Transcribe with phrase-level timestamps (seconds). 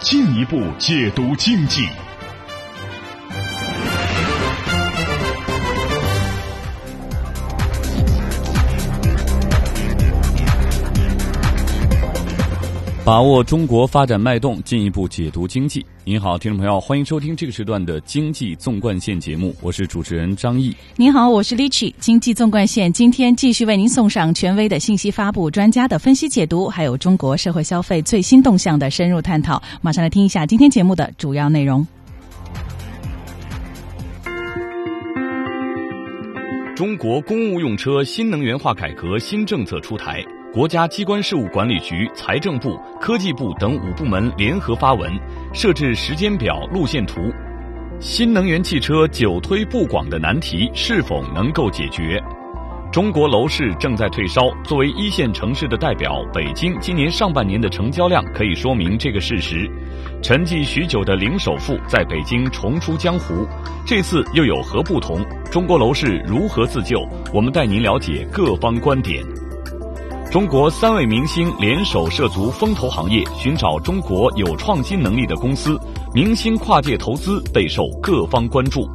[0.00, 1.86] 进一步解读经济。
[13.10, 15.84] 把握中国发展脉动，进一步解读经济。
[16.04, 20.72] 您好，听众朋友，欢迎收听这个时段的《经济纵贯线》节目，我是主持人张毅。
[20.94, 29.60] 您好，我是 Lichi 经济纵贯线今天继续为您送上权威的信息发布、专家的分析解读，还有中国社会消费最新动向的深入探讨。
[29.80, 31.84] 马上来听一下今天节目的主要内容。
[36.76, 40.24] 中国公务用车新能源化改革新政策出台。
[40.52, 45.08] 国家机关事务管理局、财政部、科技部等五部门联合发文，
[45.54, 47.20] 设置时间表、路线图。
[48.00, 52.20] 新能源汽车久推不广的难题是否能够解决？
[52.90, 59.70] 中国楼市正在退烧，作为一线城市的代表，北京今年上半年的成交量可以说明这个事实。
[60.20, 63.46] 沉寂许久的零首付在北京重出江湖，
[63.86, 65.24] 这次又有何不同？
[65.48, 67.00] 中国楼市如何自救？
[67.32, 69.24] 我们带您了解各方观点。
[70.30, 75.76] 中国三位明星联手涉足风投行业，寻找中国有创新能力的公司。
[76.14, 78.88] 明星跨界投资备受各方关注。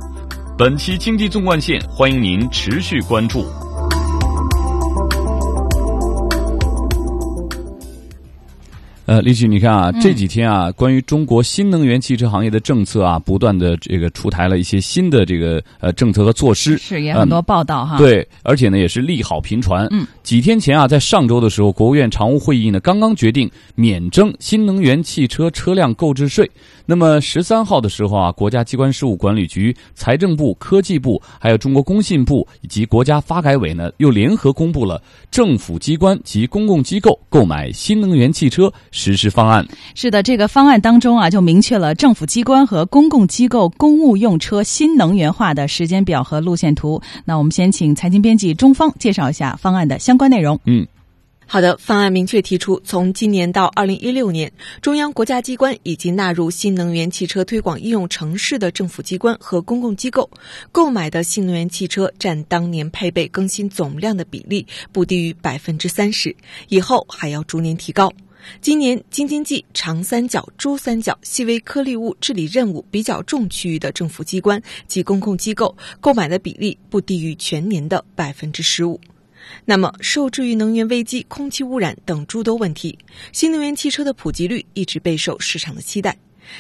[0.58, 3.46] 本期经济纵贯线，欢迎您持续关注。
[9.06, 18.00] 呃，李旭，你看啊，这几天啊，关于中国新能源汽车行业的政策啊，不断的这个出台了一些新的这个呃政策和措施，是也很多报道哈。
[18.00, 19.88] 对，而且呢，也是利好频传。
[19.92, 26.50] 嗯，几天前啊，在上周的时候，国务院常务会议呢，刚刚决定免征新能源汽车车辆购置税。
[26.88, 35.00] 那么十三号的时候啊，国家机关事务管理局、财政部、科技部，还有中国工信部以及国家发改委呢，又联合公布了
[35.30, 39.68] 政府机关及公共机构购买新能源汽车实施方案。
[39.94, 47.02] 是的，这个方案当中啊，就明确了政府机关和公共机构公务用车新能源化的时间表和路线图。
[47.26, 50.58] 那我们先请财经编辑钟方介绍一下方案的相关内容。
[50.64, 50.88] 嗯。
[51.48, 54.52] 好的，方案明确提出，从今年到二零一六年，
[54.82, 60.28] 中央国家机关以及纳入新能源汽车推广应用城市的政府机关和公共机构
[60.72, 66.36] 购买的新能源汽车占当年配备更新总量的比例不低于百分之三十，
[66.70, 68.12] 以后还要逐年提高。
[68.62, 79.00] 今年京津冀、长三角、珠三角细微颗粒物治理任务比较重区域的政府机关及公共机构购买的比例不低于全年的百分之十五。
[79.64, 82.98] 那么，受制于能源危机、空气污染等诸多问题，
[83.32, 86.18] 新能源汽车的普及率一直备受市场的期待。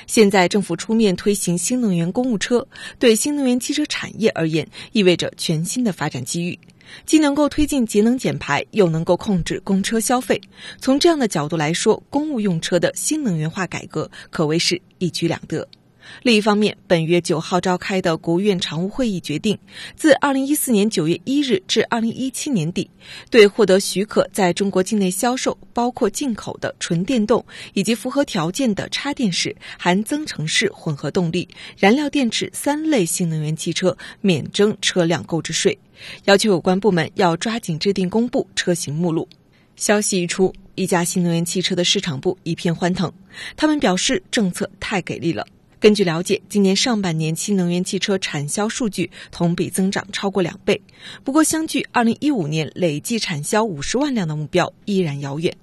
[0.07, 2.65] 现在政府出面推行新能源公务车，
[2.99, 6.57] 对新能源汽车产业而言，意味着全新的发展机遇，
[7.05, 10.39] 既能够推进节能减排，又能够控制公车消费。
[10.79, 15.67] 从这样的角度来说，公务用车的新能源化改革可谓是一举两得。
[16.23, 19.57] 另一方面，本月九号召开的国务院常务会议决定，
[19.95, 22.89] 自二零一四年九月一日至二零一七年底，
[23.29, 35.77] 对获得许可在中国境内销售（包括进口的纯电动以及符合条件的插电式、含增程式混合动力、燃料电池三类新能源汽车）免征车辆购置税，
[36.25, 39.27] 要求有关部门要抓紧制定公布车型目录。
[39.75, 43.11] 消息一出，一家新能源汽车的市场部一片欢腾，
[43.57, 45.45] 他们表示政策太给力了。
[45.85, 50.81] 根据了解，今年上半年新能源汽车产销数据同比增长超过两倍。
[51.23, 55.55] 不过，相距二零一五年累计产销五十万辆的目标依然遥远。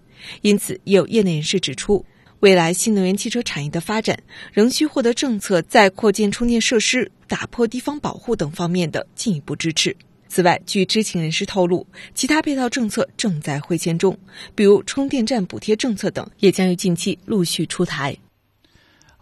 [0.42, 2.06] 因此，也有业内人士指出，
[2.38, 4.16] 未来新能源汽车产业的发展
[4.52, 9.96] 仍需获得政策在扩建充电设施、打破地方保护等方面的进一步支持。
[10.28, 11.84] 此外，据知情人士透露，
[12.14, 14.16] 其他配套政策正在会签中，
[14.54, 18.16] 比如充电站补贴政策等，也将于近期陆续出台。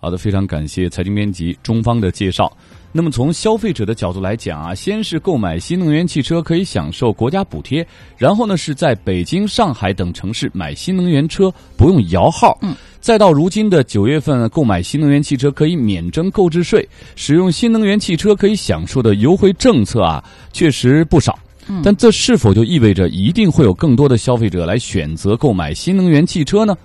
[0.02, 2.50] 好的，非常感谢财经编辑中方的介绍。
[2.90, 7.86] 那么从消费者的角度来讲啊，先是购买新能源汽车可以享受国家补贴，
[8.16, 21.38] 然后呢是在北京、上海等城市买新能源车不用摇号，嗯，再到如今的九月份购买新能源汽车可以免征购置税，使用新能源汽车可以享受的优惠政策啊，确实不少。
[21.84, 26.76] 但这是否就意味着一定会有更多的消费者来选择购买新能源汽车呢？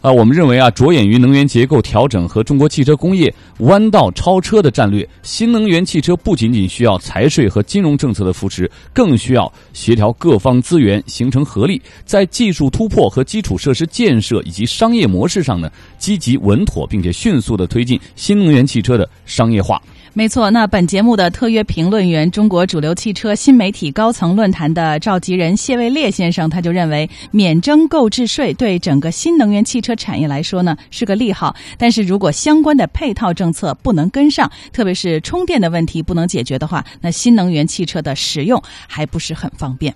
[0.00, 19.82] 啊，我们认为啊，着眼于能源结构调整和中国汽车工业弯道超车的战略，新能源汽车不仅仅需要财税和金融政策的扶持，更需要协调各方资源，形成合力，在技术突破和基础设施建设以及商业模式上呢，积极稳妥并且迅速的推进新能源汽车的商业化。
[20.12, 39.94] 没错，那本节目的特约评论员、中国主流汽车新媒体高层论坛的召集人谢卫烈先生，他就认为，免征购置税对整个新能源汽车产业来说呢是个利好，但是如果相关的配套政策不能跟上，特别是充电的问题不能解决的话，那新能源汽车的使用还不是很方便。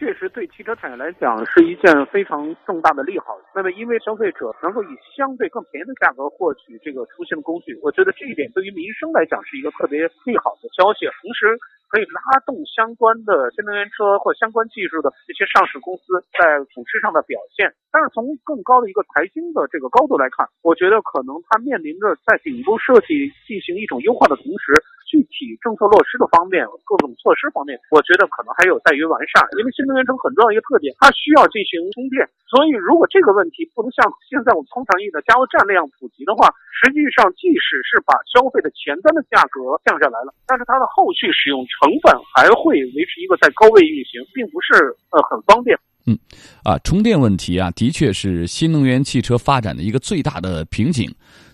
[0.00, 3.36] 确实对汽车产业来讲是一件非常重大的利好。
[3.54, 11.04] 那么，因为消费者能够以相对更便宜的价格获取这个出行的工具，我觉得这一点对于民生来讲是一个特别利好的消息。
[11.20, 11.52] 同时，
[11.92, 17.68] 可以拉动相关的新能源车或相关技术的这些上市公司在股市上的表现。
[17.92, 24.80] 但是，从更高的一个财经的这个高度来看，我觉得可能它面临着在顶部设计进行一种优化的同时。
[25.10, 29.42] 具体政策落实的方面，各种措施方面，我觉得可能还有待于完善。
[29.58, 45.74] 因为新能源车很重要一个特点，它需要进行充电，所以如果这个问题不能像现在我们通常意义的加油站那样普及的话，实际上即使是把消费的前端的价格降下来了，但是它的后续使用成本还会维持一个在高位运行，并不是呃很方便。
[46.06, 46.16] 嗯，
[46.64, 51.10] 啊，充电问题啊，的确是新能源汽车发展的一个最大的瓶颈。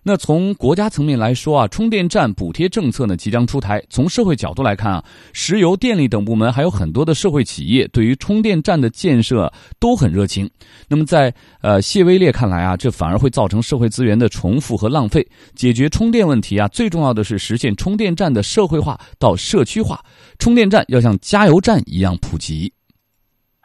[0.09, 3.83] 那从国家层面来说啊，充电站补贴政策呢即将出台。
[3.91, 10.49] 从社会角度来看啊，石油、电力等部门还有很多的社会企业对于充电站的建设都很热情。
[10.87, 15.27] 那么在呃谢威烈看来啊，这反而会造成社会资源的重复和浪费。
[15.57, 20.01] 解决充电问题啊，最重要的是实现充电站的社会化到社区化，
[20.39, 22.73] 充电站要像加油站一样普及。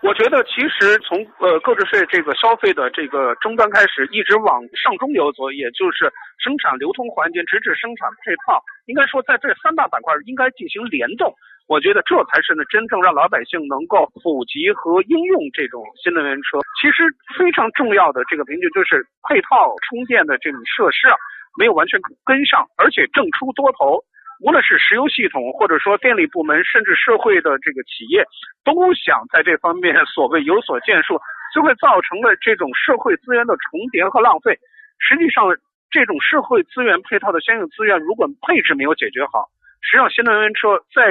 [0.01, 6.11] 我觉得，其实从呃购置税这个消费的这个终端开始，一直往上中游走，也就是
[6.41, 8.57] 生产流通环节，直至生产配套，
[8.87, 11.31] 应该说在这三大板块应该进行联动。
[11.67, 16.57] 我觉得这才是呢真正让老百姓能够普及和应用这种新能源车。
[16.81, 17.05] 其实
[17.37, 21.15] 非常重要的这个瓶颈就是配套充电的这种设施啊，
[21.57, 24.01] 没有完全跟上，而且正出多头。
[24.41, 28.25] 无论是石油系统，或者说电力部门，甚至社会的这个企业，
[28.65, 31.21] 都想在这方面所谓有所建树，
[31.53, 34.57] 就会造成了这种社会资源的重叠和浪费。
[34.97, 35.45] 实际上，
[35.91, 39.45] 这种社会资源配套的相应资源，如果配置没有解决好，
[39.81, 41.03] 实际上新能源车在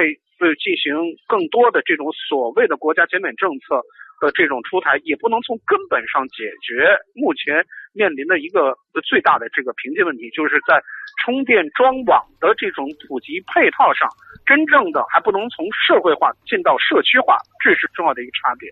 [0.43, 3.81] 呃进行更多的这种所谓的国家减免政策。
[4.21, 6.85] 的这种出台也不能从根本上解决
[7.17, 10.77] 目前面临的一个最大的这个瓶颈问题，就是在
[11.25, 14.07] 充电桩网的这种普及配套上，
[14.45, 17.35] 真正的还不能从社会化进到社区化，
[17.65, 18.69] 这是重要的一个差别。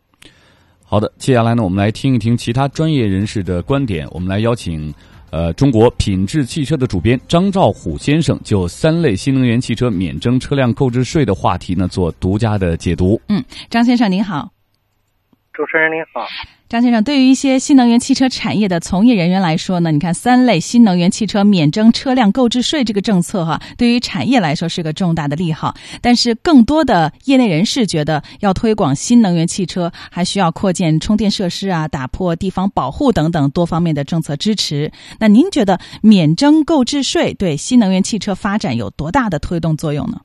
[0.85, 4.07] 好的，接下来呢，我们来听一听其他专业人士的观点。
[4.11, 4.93] 我们来邀请
[5.31, 13.19] 呃中国品质汽车的主编张兆虎先生就三类新能源汽车免征车辆购置税的话题呢做独家的解读。
[13.29, 14.58] 嗯，张先生您好。
[15.59, 16.25] 主持人您好，
[16.69, 25.75] 张先生，对于一些新能源汽车产业的从业人员来说呢，你看三类新能源汽车免征车辆购置税这个政策哈，对于产业来说是个重大的利好。
[26.01, 34.93] 但是更多的业内人士觉得，要推广新能源汽车，还需要扩建充电设施啊，打破地方保护等等多方面的政策支持。
[35.19, 40.21] 那您觉得免征购置税对新能源汽车发展有多大的推动作用呢？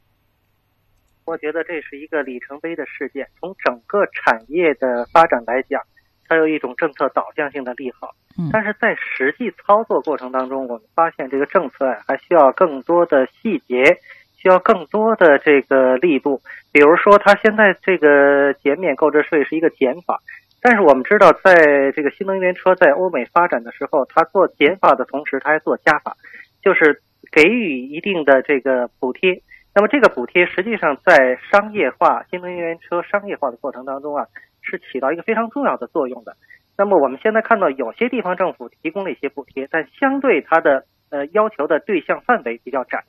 [1.27, 3.27] 我觉得这是一个里程碑的事件。
[3.41, 5.81] 从整个产业的发展来讲，
[6.29, 8.11] 它有一种政策导向性的利好。
[8.39, 13.99] 嗯，但是在实际操作过程当中，我们发现这个政策还需要更多的细节，
[14.37, 16.41] 需要更多的这个力度。
[16.73, 20.21] 比如说，它现在这个减免购置税是一个减法，
[20.61, 26.17] 但是我们知道，在这个新能源车在欧美发展的时候，它做减法的同时，它还做加法，
[26.61, 27.01] 就是
[27.31, 29.41] 给予一定的这个补贴。
[29.75, 34.29] 那么这个补贴实际上在商业化新能源车商业化的过程当中啊，
[34.63, 36.37] 是起到一个非常重要的作用的。
[36.79, 43.03] 那么我们现在看到有些地方政府提供了一些补贴，但相对它的呃要求的对象范围比较窄。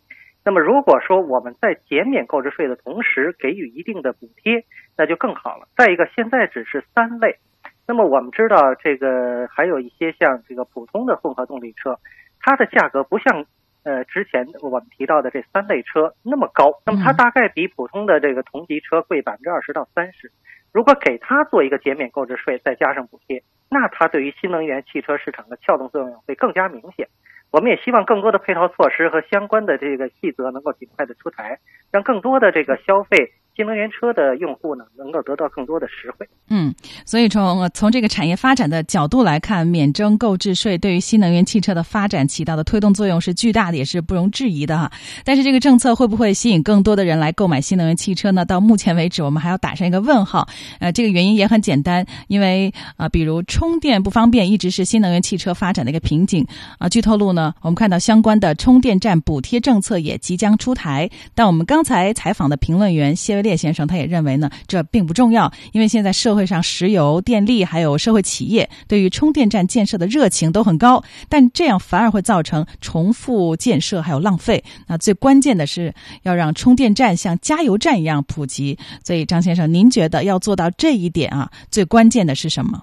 [0.43, 4.65] 那么如果说我们在减免购置税的同时给予一定的补贴，
[4.97, 5.67] 那就更好了。
[5.77, 7.37] 再一个，现在只是三类，
[7.87, 11.99] 那么我们知道这个还有一些像这个普通的混合动力车，
[12.39, 13.45] 它的价格不像。
[13.85, 20.31] 呃，之前我们提到的这三类车那么高，那么它大概比普通的这个同级车贵百分之二十到三十。
[20.73, 27.07] 如果给它做一个减免购置税，再加上补贴，那它对于新能源汽车市场的撬动作用会更加明显。
[27.51, 31.59] 我们也希望更多的配套措施和相关的这个细则能够尽快的出台，
[31.91, 36.27] 让更多的这个消费新能源车的用户呢，能够得到更多的实惠。
[36.49, 36.73] 嗯，
[37.05, 44.91] 所以从从这个产业发展的角度来看，免征购置税对于新能源汽车的发展起到的推动作用是巨大的，也是不容置疑的哈。
[45.23, 48.43] 但是这个政策会不会吸引更多的人来购买新能源汽车呢？
[48.43, 50.47] 到目前为止，我们还要打上一个问号。
[50.79, 56.45] 呃，这个原因也很简单，因为啊，比如充电不方便，一直是新能源汽车发展的一个瓶颈
[56.77, 56.89] 啊。
[56.89, 74.63] 据透露呢，我们看到相关的充电站补贴政策也即将出台，但我们刚才采访的评论员谢维烈先生，他也认为呢，这并不重要，因为现在社会上石油、电力还有社会企业对于充电站建设的热情都很高，但这样反而会造成重复建设还有浪费。
[74.87, 78.79] 那最关键的是要让充电站像加油站一样普及。
[79.03, 82.81] 所以，张先生，您觉得要做到这一点啊，最关键的是什么？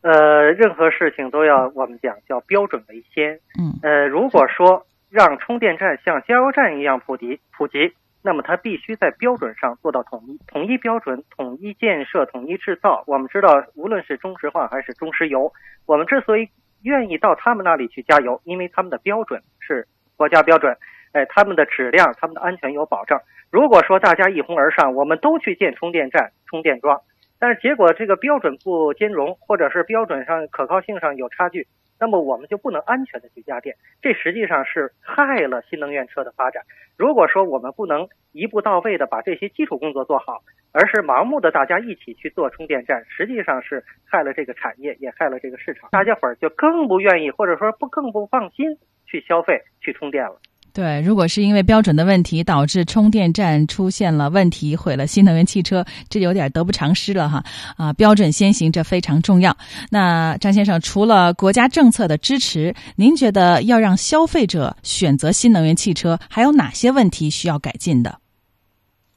[0.00, 3.38] 呃，任何事情都要我们讲叫标准为先。
[3.58, 13.04] 嗯，呃，如果说让充电站像加油站一样普及普及，那么它必须在标准上做到统一，统一标准，统一建设，统一制造。
[13.06, 15.52] 我们知道，无论是中石化还是中石油，
[15.86, 16.48] 我们之所以
[16.82, 20.76] 愿意到他们那里去加油，因为他们的标准是国家标准，
[21.12, 23.20] 哎，他们的质量、他们的安全有保障。
[23.50, 27.00] 如果说大家一哄而上，我们都去建充电站、充电桩。
[27.38, 31.68] 但是结果这个标准不兼容，或者是标准上可靠性上有差距，
[32.00, 36.62] 那么我们就不能安全的去加电，这实际上是害了新能源车的发展。
[36.96, 45.88] 如果说我们不能一步到位的把这些基础工作做好，而是盲目的大家一起去做充电站，实际上是害了这个产业，也害了这个市场。
[45.90, 50.40] 大家伙儿就更不愿意，或者说不更不放心去消费去充电了。
[50.78, 57.42] 对，如果是因为标准的问题导致充电站出现了问题，毁了新能源汽车，这有点得不偿失了哈。
[57.76, 59.56] 啊，标准先行，这非常重要。
[59.90, 68.16] 那张先生，除了国家政策的支持，您觉得要让消费者选择新能源汽车，还有哪些问题需要改进的？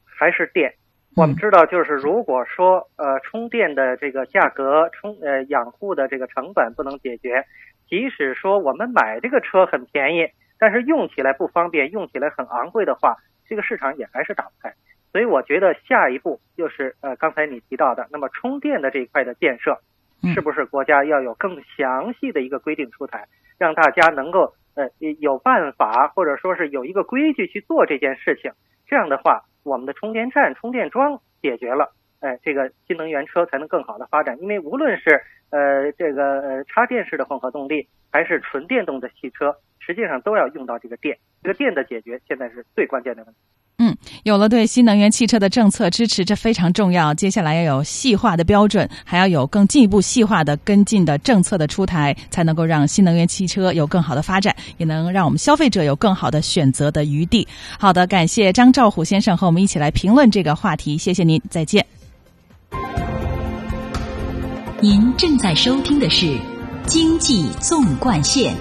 [0.04, 0.68] 还是电。
[1.14, 7.44] 我们知道，就是如果说呃充电的这个价格、充呃养护的这个成本不能解决，
[7.88, 10.26] 即使说我们买这个车很便宜。
[10.62, 13.16] 但是用起来不方便，用起来很昂贵的话，
[13.48, 14.72] 这个市场也还是打不开。
[15.10, 19.80] 所以我觉得下一步就是呃，刚才你提到的，那么充电的这一块的建设，
[20.32, 23.26] 是不是国家要有更详细的一个规定出台，
[23.58, 24.88] 让大家能够呃
[25.18, 28.52] 有办法，或者说是有一个规矩去做这件事情。
[28.86, 34.38] 这样的话，我们的充电站、充电桩解决了，哎，这个新能源车才能更好的发展。
[34.40, 39.56] 因为无论是呃这个呃插电式的混合动力，还是纯电动的汽车。
[39.84, 43.40] 实际上都要用到这个电，这个电的解决现在是最关键的问题。
[43.78, 47.12] 嗯，有了对新能源汽车的政策支持，这非常重要。
[47.12, 57.48] 接下来要有细化的标准，还要有更进一步细化的跟进的政策的出台，才能够让新能源汽车有更好的发展，也能让我们消费者有更好的选择的余地。
[57.76, 61.84] 好的，感谢张兆虎先生和我们一起来评论这个话题，谢谢您，再见。
[64.80, 66.26] 您正在收听的是
[66.86, 68.54] 《经济纵贯线》。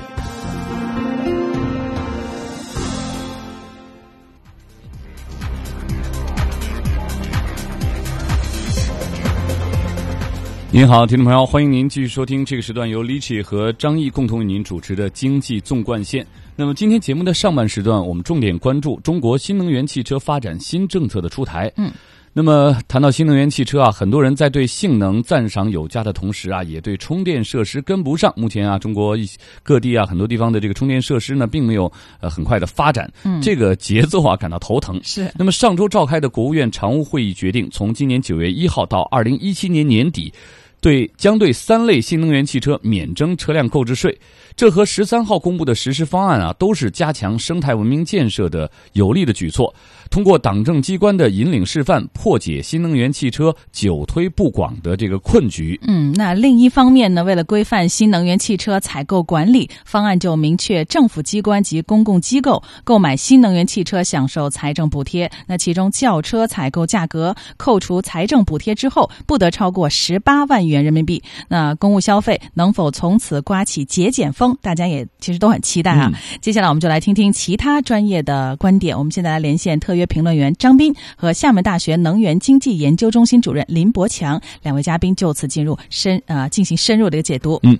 [10.73, 16.23] 您好，听众朋友，欢迎您继续收听这个时段由 h i 和张毅共同为您主持的《经济纵贯线》。
[16.55, 21.69] 那么今天节目的上半时段，我们重点关注中国新能源汽车发展新政策的出台。
[21.75, 21.91] 嗯，
[22.31, 28.33] 那么谈到新能源汽车啊，很多人在对性能赞赏有加的同时啊，也对充电设施跟不上。
[28.37, 29.27] 目前啊，中国一
[29.63, 33.11] 各地啊，很多地方的这个充电设施呢，并没有呃很快的发展。
[33.25, 34.97] 嗯，这个节奏啊，感到头疼。
[35.03, 35.29] 是。
[35.37, 40.33] 那么上周召开的国务院常务会议决定，从今年九月一号到二零一七年年底。
[40.81, 44.17] 对，将对三类新能源汽车免征车辆购置税。
[44.55, 49.73] 这和十三号公布的实施方案啊，都是加强生态文明建设的有力的举措。
[50.11, 55.79] 通过党政机关的引领示范，破解新能源汽车久推不广的这个困局。
[55.87, 65.31] 嗯，那另一方面呢，为了规范新能源汽车采购管理，方案就明确政府机关及公共机构购买新能源汽车享受财政补贴。
[65.47, 71.23] 那其中轿车采购价格扣除财政补贴之后，不得超过十八万元人民币。
[71.47, 74.57] 那公务消费能否从此刮起节俭风？
[74.61, 76.11] 大家也其实都很期待啊。
[76.41, 78.97] 接下来我们就来听听其他专业的观点。
[78.97, 80.00] 我们现在来连线特约。
[80.05, 87.59] 评论员张斌和厦门大学能源经济研究中心主任林伯强两位嘉宾就此进入深啊进行深入的一个解读。
[87.63, 87.77] 嗯，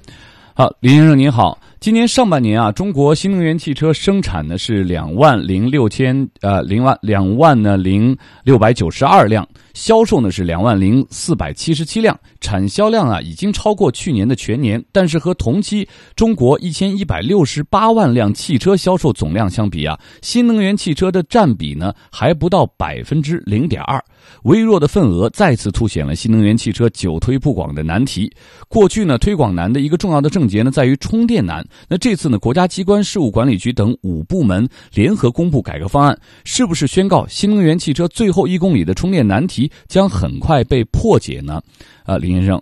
[0.54, 1.58] 好，林先生您好。
[1.80, 24.04] 今年上半年啊，中国新能源汽车生产呢是两万零六千呃零万两万呢零六百九十二辆，销售呢是两万零四百七十七辆，产销量啊已经超过去年的全年，但是和同期中国一千一百六十八万辆汽车销售总量相比啊，新能源汽车的占比呢还不到百分之零点二，
[24.44, 28.32] 微弱的份额再次凸显了新能源汽车久推不广的难题。
[28.68, 41.62] 过去呢推广难的一个重要的症结呢在于充电难，那这次呢国家机关事务管理局等五部门联合公布改革方案，是不是宣告新能源汽车最后一公里的充电难题将很快被破解呢？
[42.06, 42.62] 啊，林先生，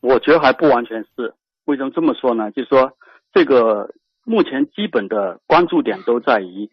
[0.00, 1.32] 我觉得还不完全是。
[1.66, 2.50] 为什么这么说呢？
[2.50, 2.90] 就是说，
[3.32, 3.88] 这个
[4.24, 6.68] 目前基本的关注点都在于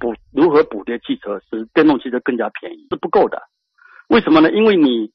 [0.00, 3.42] 补如何补贴汽车，使电动汽车更加便宜是不够的。
[4.08, 4.50] 为什么呢？
[4.50, 5.12] 因为你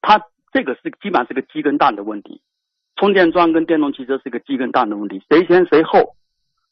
[0.00, 0.20] 它
[0.52, 2.42] 这个是基本上是个鸡跟蛋的问题，
[2.96, 6.16] 充电桩跟电动汽车是个鸡跟蛋的问题，谁先谁后？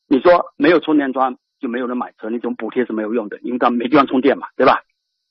[0.09, 4.83] 你说没有充电桩就没有人买车，那种补贴是没有用的，因为他没地方充电嘛，对吧？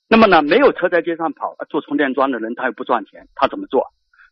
[0.07, 3.88] 那么呢，没有车在街上跑，做充电桩的人他又不赚钱，他怎么做？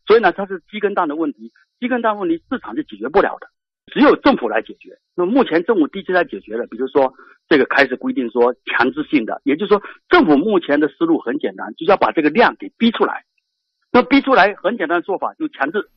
[0.06, 1.50] 所以呢，它是鸡跟蛋的问题，
[1.80, 3.48] 鸡跟蛋问题市场是解决不了的，
[3.86, 4.98] 只有政府来解决。
[5.14, 7.14] 那么目前政府的确在解决了，比如说
[7.48, 13.24] 这个开始规定说强制性的，也就是说政府目前的思路很简单，就是要把这个量给逼出来。
[13.92, 15.88] 那逼出来很简单的做法就强制。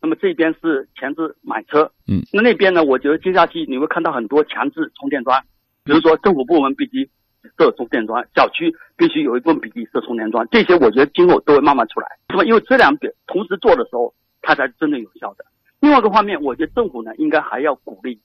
[0.00, 2.82] 那么这边是强制买车，嗯，那那边呢？
[2.82, 5.40] 我觉得接下去你会看到很多强制充电桩，
[5.84, 7.08] 比如说政府部门必须
[7.56, 12.44] 设充电桩，小区必须有一部分比例设充电桩，这些我觉得今后都会慢慢出来，那么？
[12.44, 15.44] 因为这两点同时做的时候，它才是真正有效的。
[15.82, 18.22] 另外一个方面，我觉得政府呢应该还要鼓励，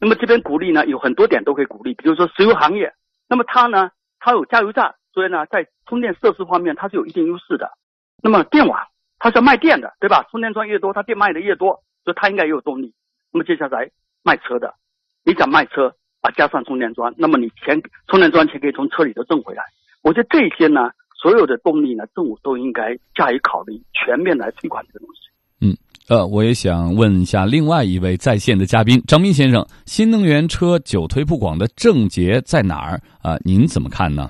[0.00, 2.94] 那么这边鼓励呢有很多点都可以鼓励，比如说石油行业，
[3.28, 7.70] 那么它呢它有加油站，所以呢在充电设施方面它是有一定优势的。
[8.22, 8.80] 那么电网。
[9.22, 10.26] 它是要卖电的，对吧？
[10.30, 12.94] 充电桩越多，它电卖的越多，所以它应该也有动力。
[13.30, 13.90] 那么接下来
[14.22, 14.72] 卖车的，
[15.26, 19.62] 你想卖车啊，加上充电桩，那么你钱充电桩钱可以从车里头挣回来。
[20.02, 20.90] 我觉得这些呢，
[21.20, 25.20] 所有的动力呢，政府都应该加以考虑，全面来推广这个东西。
[26.10, 33.36] 呃，我也想问一下另外一位在线的嘉宾张斌先生，新能源车久推不广的症结在哪儿啊？
[33.44, 34.28] 您怎么看呢？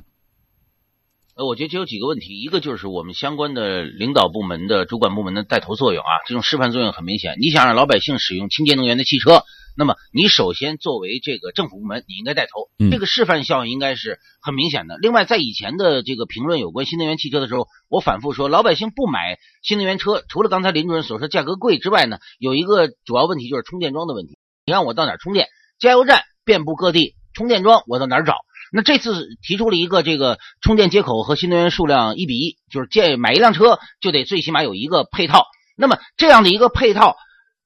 [1.36, 7.36] 呃，我觉得这有几个问题，一个就是我们相关的领导部门的主管部门的带头作用啊，这种示范作用很明显。
[7.40, 9.44] 你想让老百姓使用清洁能源的汽车，
[9.80, 14.98] 那么你首先作为这个政府部门，你应该带头，这个示范效应应该是很明显的。
[14.98, 24.38] 另外，在以前的这个评论有关新能源汽车的时候，我反复说，老百姓不买新能源车，除了刚才林主任所说价格贵之外呢，有一个主要问题就是充电桩的问题。
[24.66, 25.48] 你让我到哪充电？
[25.78, 28.34] 加油站遍布各地，充电桩我到哪儿找？
[28.70, 35.46] 那这次提出了一个这个充电接口和新能源数量一比一，就是建买一辆车就得最起码有一个配套。
[35.74, 37.16] 那么这样的一个配套，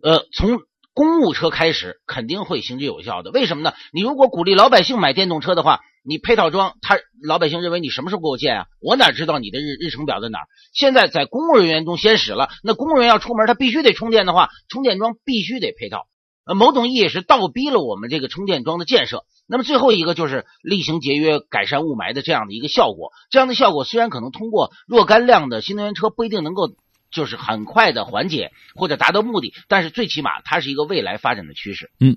[0.01, 0.61] 呃，从
[0.95, 3.31] 公务车开始肯定会行之有效的。
[3.33, 3.75] 为什么呢？
[3.93, 8.67] 你如果鼓励老百姓买电动车的话，你配套装，他老百姓认为你什么时候给我建啊？
[8.81, 10.47] 我哪知道你的日日程表在哪儿？
[10.73, 16.07] 现在在公务人员中先使了，那公务员要出门，他必须得充电的话，充电桩必须得配套。
[16.47, 19.25] 呃，某种意义是倒逼了我们这个充电桩的建设。
[19.47, 23.13] 那么最后一个就是厉行节约、改善雾霾的这样的一个效果。
[23.31, 26.71] 这样的效果虽然可能通过若干辆的新能源车不一定能够
[27.15, 31.89] 就是很快的缓解或者达到目的，但是最起码它是一个未来发展的趋势。
[32.01, 32.15] 嗯，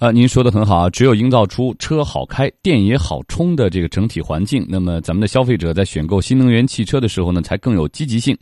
[0.00, 8.36] 呃，您说的很好啊，只有营造出车好开、电也好充的这个整体环境，那么咱们的消费者在选购新能源汽车的时候呢，才更有积极性。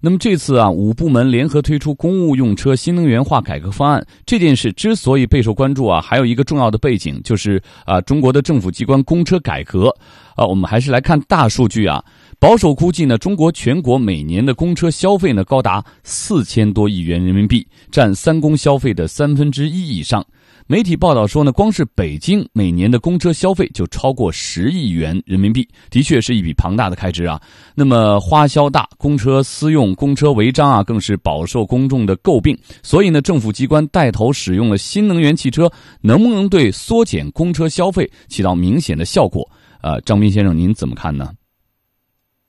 [0.00, 9.88] 那么这次啊，五部门联合推出公务用车新能源化改革方案这件事之所以备受关注啊，还有一个重要的背景就是啊，中国的政府机关公车改革
[10.36, 12.00] 啊，我们还是来看大数据啊，
[12.40, 20.24] 保守估计呢，中国全国每年的公车消费呢高达四千多亿元人民币，占三公消费的三分之一以上。
[20.68, 27.40] 媒体报道说呢，光是北京每年的公车消费就超过十亿元人民币，的确是一笔庞大的开支啊。
[27.74, 32.56] 那么花销大，公车私用、公车违章啊，更是饱受公众的诟病。
[32.84, 35.68] 所以呢，政府机关带头使用了新能源汽车，
[36.02, 39.50] 能不能对缩减公车消费起到明显的效果？
[39.80, 41.30] 呃，张斌先生，您怎么看呢？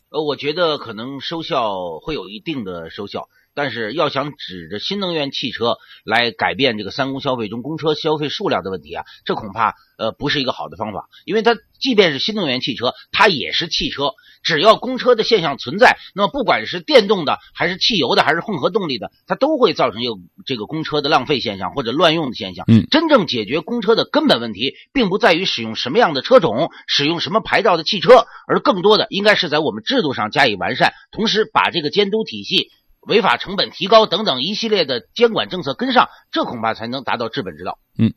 [0.09, 3.29] 呃，我觉得可能收效会有一定的收效。
[3.61, 22.63] 但是要想指着新能源汽车来改变这个三公消费中公车消费数量的问题啊，这恐怕呃不是一个好的方法，因为它即便是新能源汽车，它也是汽车，只要公车的现象存在，那么不管是电动的还是汽油的还是混合动力的，它都会造成有这个公车的浪费现象或者乱用的现象。
[22.69, 32.71] 嗯，真正解决公车的根本问题，并不在于使用什么样的车种，使用什么牌照的汽车，而更多的应该是在我们制度上加以完善，同时把这个监督体系。
[33.07, 37.77] 违法成本提高等等一系列的监管政策跟上，这恐怕才能达到治本之道。
[37.97, 38.13] 嗯。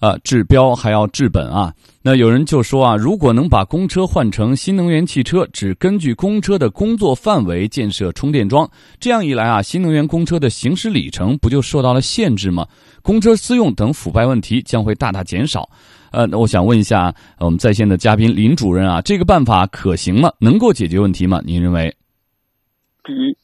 [0.00, 1.72] 啊，治标还要治本啊！
[2.02, 8.70] 那有人就说啊，如果能把公车换成新能源汽车，只根据公车的工作范围建设充电桩，
[9.00, 12.66] 这样一来啊，新能源公车的行驶里程不就受到了限制吗？
[13.00, 15.66] 公车私用等腐败问题将会大大减少。
[16.10, 20.30] 呃，那我想问一下我们在线的嘉宾林主任啊，这个办法可行吗？
[20.38, 21.40] 能够解决问题吗？
[21.46, 21.96] 您认为？
[23.04, 23.34] 第一，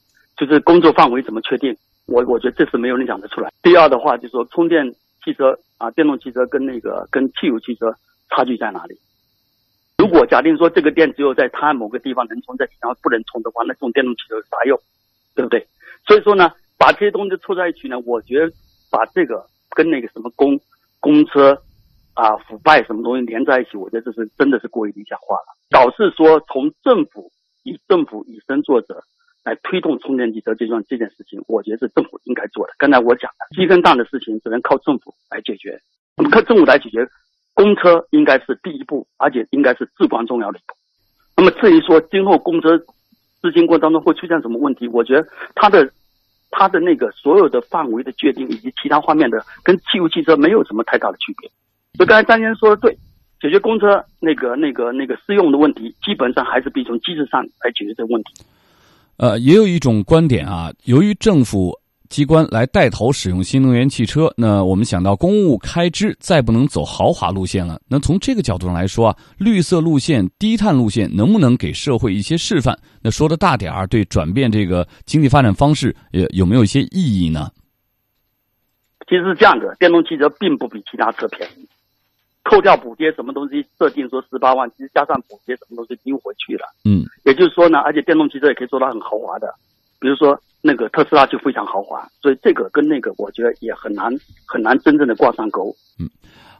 [0.41, 1.77] 就是工作范围怎么确定？
[2.07, 3.53] 我我觉得这是没有人讲得出来。
[3.63, 4.91] 第二的话，就是说充电
[5.23, 5.59] 汽车。
[5.81, 7.91] 啊，电动汽车跟那个跟汽油汽车
[8.29, 8.99] 差距在哪里？
[9.97, 14.79] 如果假定说这个电只有在它某个地方能充，在其他不能充的话，那这种电动汽车有啥用？
[15.35, 15.67] 对不对？
[16.07, 18.53] 所以说呢，把这些东西凑在一起呢，我觉得
[18.91, 20.61] 把这个跟那个什么公
[21.01, 21.63] 公车
[22.13, 29.03] 啊腐败什么东西连在一起，我觉得这是真的是过于理想化了，导致说从政府以政府以身作则。
[29.45, 32.75] 来推动充电汽车这桩这件事情，我觉得是政府应该做的。
[32.79, 35.81] 刚才我讲的鸡跟蛋的事情，只能靠政府来解决。
[36.17, 37.09] 那么靠政府来解决，
[37.55, 40.61] 公车应该是第一步，而且应该是至关重要的。
[41.37, 42.77] 那么至于说今后公车
[43.41, 45.91] 施行过程当中会出现什么问题，我觉得它的
[46.51, 51.51] 它的那个所有的范围的决定以及其他方面的，跟汽油汽车没有什么太大的区别。
[51.95, 52.95] 所以刚才张先生说的对，
[53.41, 58.35] 解决公车那个那个那个适用的问题，基本上还是必须从机制上来解决这个问题。
[59.21, 61.79] 呃，也有一种观点啊，由于政府
[62.09, 67.79] 机关来带头使用新能源汽车，那我们想到公务开支再不能走豪华路线了。
[67.87, 72.75] 那从这个角度上来说啊，绿色路线、低碳路线能不能给社会一些示范？
[73.03, 77.51] 那说的大点儿，对转变这个经济发展方式，有有没有一些意义呢？
[79.07, 81.69] 其实是这样的，电动汽车并不比其他车便宜。
[82.51, 86.67] 扣掉补贴，什么东西设定说十八万，其实加上补贴，什么东西丢回去了。
[86.85, 89.55] 嗯，也就是说呢，而且电动汽车也可以做到很豪华的，
[90.01, 94.13] 比如说那个特斯拉就非常豪华，所以这个跟那个我觉得也很难
[94.49, 95.73] 很难真正的挂上钩。
[96.01, 96.11] 嗯，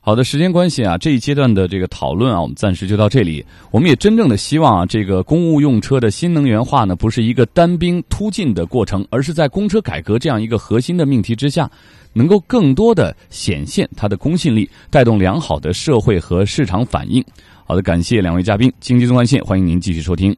[0.03, 3.45] 好的，时间关系啊，这一阶段的这个讨论啊，我们暂时就到这里。
[3.71, 11.71] 我们也真正的希望啊，这个公务用车的新能源化呢，不是一个单兵突进的过程，而是在公车改革这样一个核心的命题之下。
[12.13, 17.25] 能够更多的显现它的公信力，带动良好的社会和市场反应。
[17.65, 20.35] 好的，感谢两位嘉宾，经济纵贯线，欢迎您继续收听。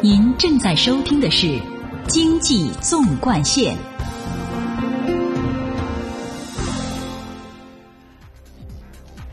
[0.00, 1.58] 您正在收听的是
[2.06, 3.76] 经济纵贯线。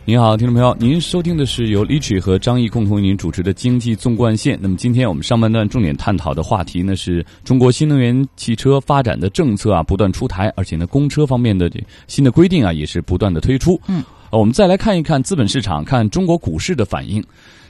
[0.08, 4.56] 您好，听众朋友，您收听的是由李曲和张毅共同为您主持的《经济纵贯线》。
[4.62, 13.82] 那么，今天我们上半段重点探讨的话题呢，是中国新能源汽车发展的政策啊，不断出台，而且呢，公车方面的这新的规定啊，也是不断的推出。
[13.88, 17.24] 嗯，我们再来看一看资本市场，看中国股市的反应。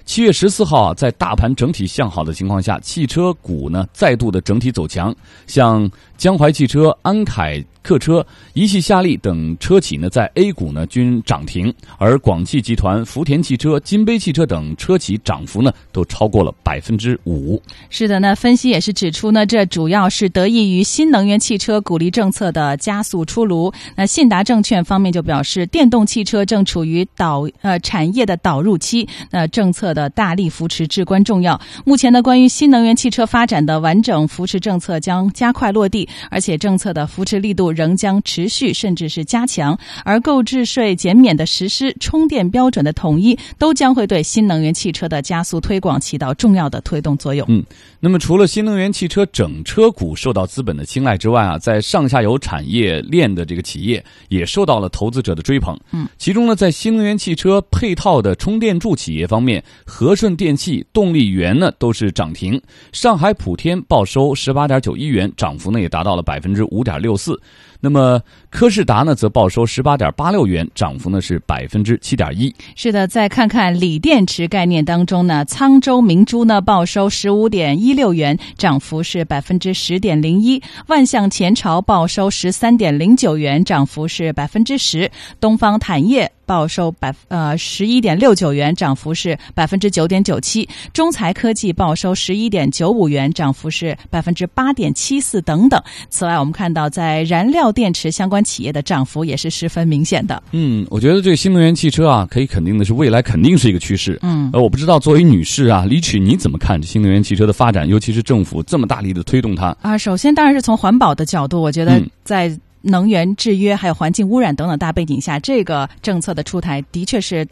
[0.04, 5.16] 七月十四号啊，在大盘整体向好的情况下，汽车股呢再度的整体走强，
[5.48, 7.64] 像江淮汽车、安凯。
[7.86, 17.62] 客车、一汽夏利等车企呢，在 A 股呢均涨停，而广汽集团、福田汽车、金杯汽车等车企涨幅呢都超过了百分之五。
[17.92, 23.72] 是的，那分析也是指出呢，这主要是得益于新能源汽车鼓励政策的加速出炉。
[23.96, 31.62] 那信达证券方面就表示，电动汽车正处于导呃产业的导入期，那政策的大力扶持至关重要。
[31.86, 37.75] 目前呢，关于新能源汽车发展的完整扶持政策将加快落地，而且政策的扶持力度。
[37.76, 47.46] 仍将持续，甚至是加强，而购置税减免的实施、充电标准的统一，都将会对新能源汽车的加速推广起到重要的推动作用。
[47.50, 47.64] 嗯，
[48.00, 55.78] 那么除了新能源汽车整车股受到资本的青睐之外啊，在上下游产业链的这个企业也受到了投资者的追捧。
[55.92, 62.62] 嗯，其中呢，在新能源汽车配套的充电柱企业方面，和顺电气、动力源呢都是涨停。
[62.94, 67.40] 上海普天报收十八点九一元，涨幅呢也达到了百分之五点六四。
[67.86, 68.20] 那么
[68.50, 72.52] 科士达呢，则报收十八点八六元，涨幅呢是百分之七点一。
[72.76, 85.08] 是的，再看看锂电池概念当中呢，沧州明珠呢报收十五点一六元，涨幅是百分之十点零一；万向前朝报收十三点零九元，涨幅是百分之十；
[85.40, 86.32] 东方坦业。
[86.46, 90.68] 报收百呃十一点六九元，涨幅是百分之九点九七。
[90.94, 95.82] 中材科技报收十一点九五元，涨幅是百分之八点七四等等。
[96.10, 100.42] 此外，我们看到在燃料电池相关企业的涨幅也是十分明显的。
[100.52, 104.18] 嗯，我觉得这个新能源汽车啊，可以肯定的是未来肯定是一个趋势。
[104.22, 109.98] 嗯，呃，我不知道作为女士啊，李曲你怎么看这新能源汽车的发展，尤其是政府这么大力的推动它啊？
[109.98, 112.56] 首先，当然是从环保的角度，我觉得在。
[112.86, 117.46] 能源制约还有环境污染等等大背景下，这个政策的出台的确是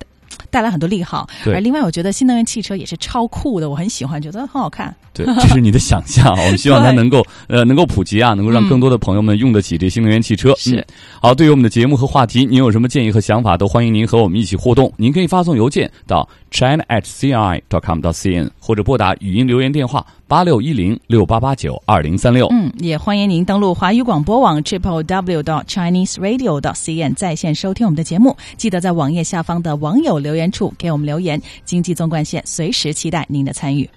[0.49, 1.27] 带来很多利好。
[1.43, 4.95] 对而另外，我觉得新能源汽车也是超酷的，我很喜欢，觉得很好看。
[5.13, 10.55] 对，这是你的想象， 我们希望它能够呃能够普及啊，能够让更多的朋友们用得起这新能源汽车。
[10.57, 10.85] 是嗯，
[11.21, 14.91] 好，对于我们的节目和话题，您有什么建议和想法，都欢迎您和我们一起互动。
[14.97, 22.47] 您可以发送邮件到 china at ci dot com dot cn，或者拨打语音留言电话八六一零六八八九二零三六。
[22.47, 28.35] 嗯，也欢迎您登录华语广播网 triple w dot chinese radio dot cn 在线收听我们的节目。
[28.57, 31.41] 记得在网页下方的网友留言处给我们留言。
[31.65, 33.89] 经济纵贯线随时期待您的参与。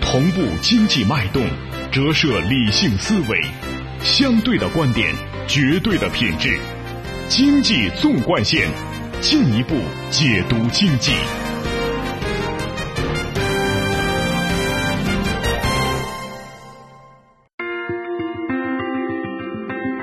[0.00, 1.44] 同步经济脉动，
[1.90, 3.40] 折射理性思维，
[4.00, 5.12] 相对的观点，
[5.48, 6.56] 绝对的品质。
[7.26, 8.68] 经济纵贯线，
[9.20, 9.74] 进一步
[10.10, 11.12] 解读经济。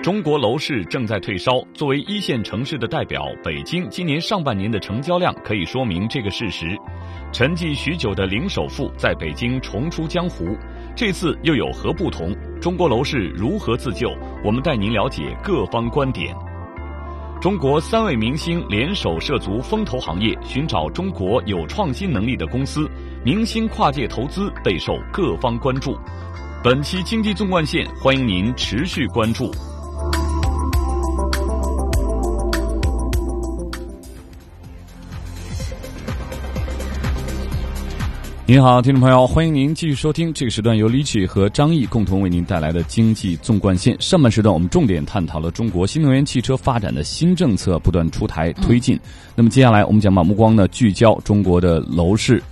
[0.01, 1.61] 中国楼市正在退烧。
[1.75, 6.75] 作为一线城市的代表，北京今年上半年的成交量可以说明这个事实。
[7.31, 10.57] 沉寂许久的零首付在北京重出江湖，
[10.95, 12.35] 这次又有何不同？
[12.59, 14.11] 中国楼市如何自救？
[14.43, 16.35] 我们带您了解各方观点。
[17.41, 22.87] 中国三位明星联手涉足风投行业，寻找中国有创新能力的公司，
[23.25, 25.97] 明星跨界投资备受各方关注。
[26.63, 29.51] 本期经济纵贯线，欢迎您持续关注。
[38.47, 43.95] 您好，听众朋友，欢迎您继续收听这个时段由李曲和张毅共同为您带来的经济纵贯线。
[44.01, 48.99] 上半时段我们重点探讨了中国新能源汽车发展的新政策不断出台推进。
[49.35, 52.43] 那么接下来我们将把目光呢聚焦中国的楼市。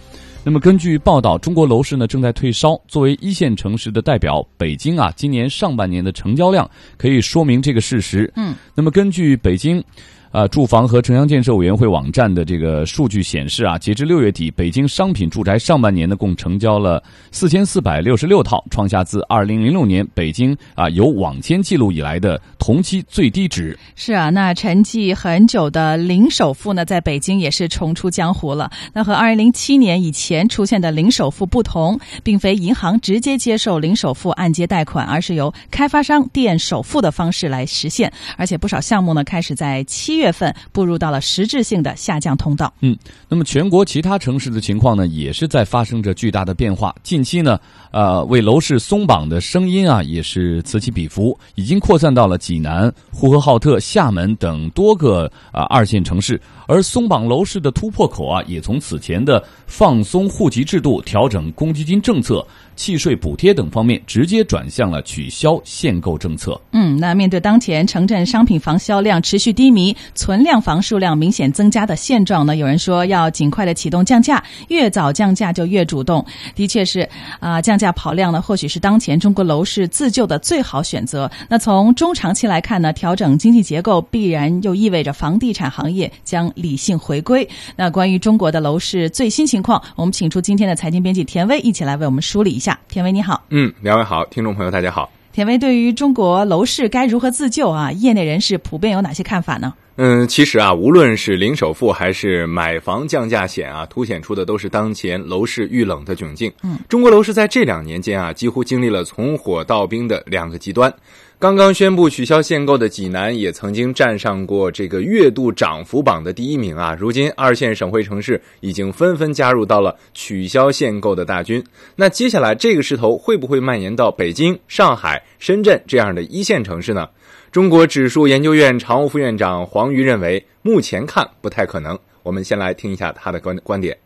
[0.42, 2.80] 那么根据报道，中国楼市呢正在退烧。
[2.88, 8.32] 作为一线城市的代表，北京啊今年上半年的成交量可以说明这个事实。
[8.38, 9.84] 嗯，那么根据北京。
[10.32, 23.78] 呃，住房和城乡建设委员会网站的这个数据显示啊，截至六月底，北京商品住宅上半年呢共成交了四千四百六十六套，创下自二零零六年北京啊有网签记录以来的同期最低值。
[23.96, 28.70] 是啊，那沉寂很久的零首付呢，在北京也是重出江湖了。
[28.94, 38.12] 那和二零零七年以前出现的零首付不同，并非银行直接接受零首付按揭贷款，而是由开发商垫首付的方式来实现。
[38.38, 42.72] 而且不少项目呢，开始在七月份步入到了实质性的下降通道。
[42.82, 42.96] 嗯，
[43.28, 46.94] 那么全国其他城市的情况呢，也是在发生着巨大的变化。
[47.02, 47.58] 近期呢，
[47.92, 56.40] 呃，为楼市松绑的声音啊，也是此起彼伏，已经扩散到了济南、呼和浩特、厦门等多个啊、呃、二线城市。
[56.68, 62.46] 而松绑楼市的突破口啊，也从此前的放松户籍制度、调整公积金政策、
[62.80, 66.60] 契税补贴等方面，直接转向了取消限购政策。
[66.72, 76.26] 嗯，那面对当前城镇商品房销量持续低迷、存量房数量明显增加的现状呢，有人说要尽快的启动降价，越早降价就越主动。
[76.56, 77.08] 的确是
[77.42, 81.30] 啊、降价跑量呢，或许是当前中国楼市自救的最好选择。
[81.50, 87.46] 那从中长期来看呢，调整经济结构必然又意味着房地产行业将理性回归。
[87.76, 92.69] 那关于中国的楼市最新情况，我们请出今天的财经编辑田威一起来为我们梳理一下。
[92.88, 95.10] 田威你好，嗯，两位好，听众朋友大家好。
[95.32, 97.92] 田威对于中国楼市该如何自救啊？
[97.92, 99.74] 业内人士普遍有哪些看法呢？
[99.96, 106.52] 嗯，其实啊，无论是零首付还是买房降价险啊，凸显出的都是当前楼市遇冷的窘境。
[106.64, 110.94] 嗯，中国楼市在这两年间啊，几乎经历了从火到冰的两个极端。
[111.40, 116.94] 刚刚宣布取消限购的济南，也曾经站上过这个月度涨幅榜的第一名啊。
[117.00, 121.64] 如今，二线省会城市已经纷纷加入到了取消限购的大军。
[121.96, 127.08] 那接下来，这个势头会不会蔓延到北京、上海、深圳这样的一线城市呢？
[127.54, 131.98] 中国指数研究院常务副院长黄瑜认为，目前看不太可能。
[132.22, 133.98] 我们先来听一下他的观观点。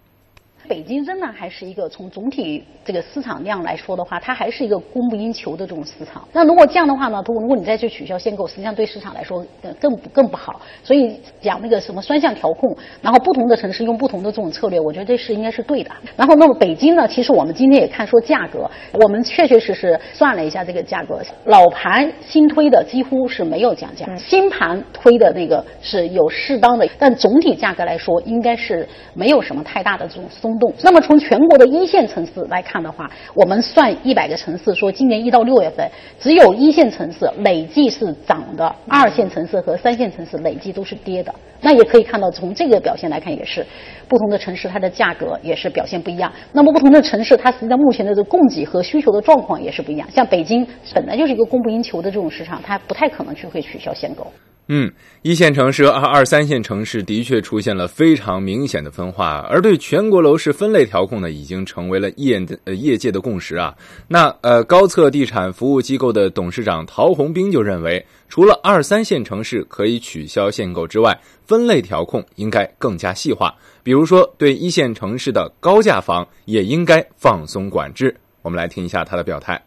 [0.67, 6.25] 北京仍然还是一个从总体这个市场量来说的话，它还是一个供不应求的这种市场。
[6.31, 9.45] 那如果这样的话呢，如果如果你再去取消限购，实际上对市场来说
[9.79, 10.61] 更更不好。
[10.83, 15.91] 所以讲那个什么双向调控，然后不同的城市用不同的这种策略，我觉得这是应该是对的。
[16.15, 30.62] 然后那么北京呢，其实我们今天也看说价格，我们确确实实算了一下这个价格，老盘新推的几乎是没有降价， 新盘推的那个是有适当的，但总体价格来说应该是没有什么太大的这种松动。
[30.81, 41.33] 那么从全国的一线城市来看的话，我们算一百个城市，说今年一到六月份，只有一线城市累计是涨的，二线城市和三线城市累计都是跌的。
[41.61, 43.65] 那也可以看到，从这个表现来看，也是
[44.07, 46.31] 不同的城市它的价格也是表现不一样。
[46.51, 50.05] 那么不同的城市，它实际上目前的这供给和需求的状况也是不一样。
[50.11, 54.27] 像北京本来就是一个供不应求的这种市场，它不太可能去会取消限购。
[54.69, 54.89] 嗯，
[55.23, 63.75] 一线城市和二二三线城市的确出现了非常明显的分化，而对全国楼市分类调控呢，已经成为了业呃业界的共识啊。
[64.07, 78.15] 那呃，高策地产服务机构的董事长陶红兵就认为，除了二三线城市可以取消限购之外，分类调控应该更加细化，比如说对一线城市的高价房也应该放松管制。
[78.41, 79.61] 我们来听一下他的表态。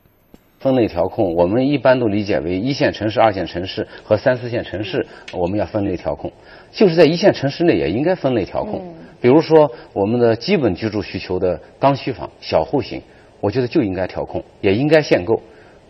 [0.66, 6.32] 分类调控，我们一般都理解为一线城市、二线城市和三四线城市，我们要分类调控。
[6.72, 8.82] 就是在一线城市内也应该分类调控。
[9.20, 13.00] 比如说，我们的基本居住需求的刚需房、小户型，
[13.40, 15.40] 我觉得就应该调控，也应该限购。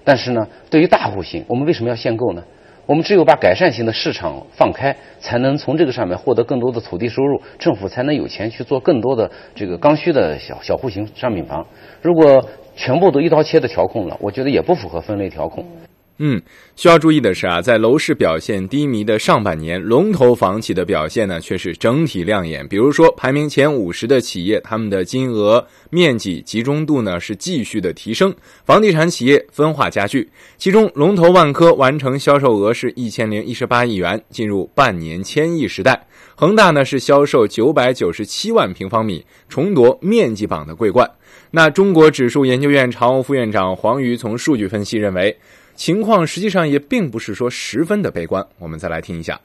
[0.05, 2.45] 但是呢，对于大户型，我们为什么要限购呢？
[2.87, 11.67] 我们只有把改善型的市场放开，才能从这个上面获得更多的土地收入，政府才能有钱去做更多的这个刚需的小小户型商品房。
[12.01, 12.45] 如果
[12.77, 15.67] 全部都一刀切的调控了，我觉得也不符合分类调控。
[16.19, 16.41] 嗯
[16.77, 22.67] 需要注意的是啊，在楼市表现低迷的上半年，龙头房企的表现呢却是整体亮眼。
[22.67, 28.35] 比如说，排名前五十的企业，他们的金额、面积、集中度呢是继续的提升。
[28.65, 36.07] 房地产企业分化加剧，其中龙头万科完成销售额是一千零一十八亿元，进入半年千亿时代。
[36.35, 41.11] 恒大呢是销售九百九十七万平方米，重夺面积榜的桂冠。
[41.51, 45.37] 那中国指数研究院常务副院长黄瑜从数据分析认为。
[45.77, 49.41] 情况实际上也并不是说十分的悲观，我们再来听一下。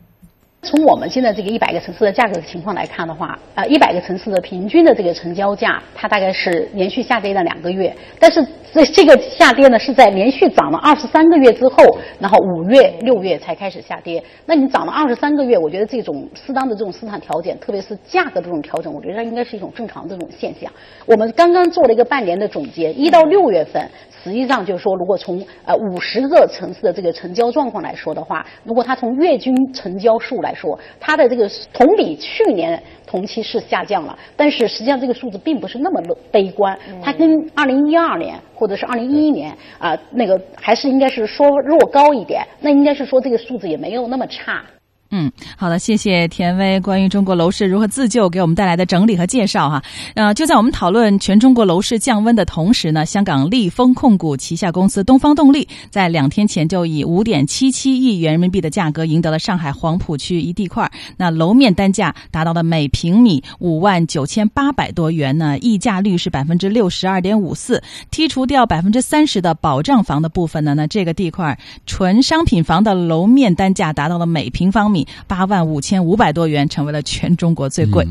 [0.64, 11.84] 从我们现在这个一百个城市的价格的情况来看的话，呃，一百个城市的平均的这个成交价，它大概是连续下跌了两个月，但是这这个下跌呢是在连续涨了二十三个月之后，
[12.20, 14.24] 然后五月、六月才开始下跌。
[14.46, 20.72] 那你涨了二十三个月，我觉得这种适当的这种市场调整，特别是价格的这种调整，我觉得它应该是一种正常的这种现象。
[21.08, 23.84] 我们刚刚做了一个半年的总结，一到六月份。
[24.24, 44.64] 实际上就是说，如果从呃五十个城市的这个成交状况来说的话，如果它从月均成交数来说，它的这个同比去年同期是下降了，但是实际上这个数字并不是那么悲观，它跟二零一二年或者是二零一一年啊那个还是应该是说弱高一点，那应该是说这个数字也没有那么差。
[45.14, 49.84] 嗯，好的，谢谢田威关于中国楼市如何自救给我们带来的整理和介绍哈。
[50.16, 75.01] 呃，就在我们讨论全中国楼市降温的同时呢，香港利丰控股旗下公司东方动力在两天前就以五点七七亿元人民币的价格赢得了上海黄浦区一地块，那楼面单价达到了每平米五万九千八百多元呢，溢价率是百分之六十二点五四，剔除掉百分之三十的保障房的部分呢，那这个地块纯商品房的楼面单价达到了每平方米。
[75.28, 78.08] 八万五千五百多元，成为了全中国最贵。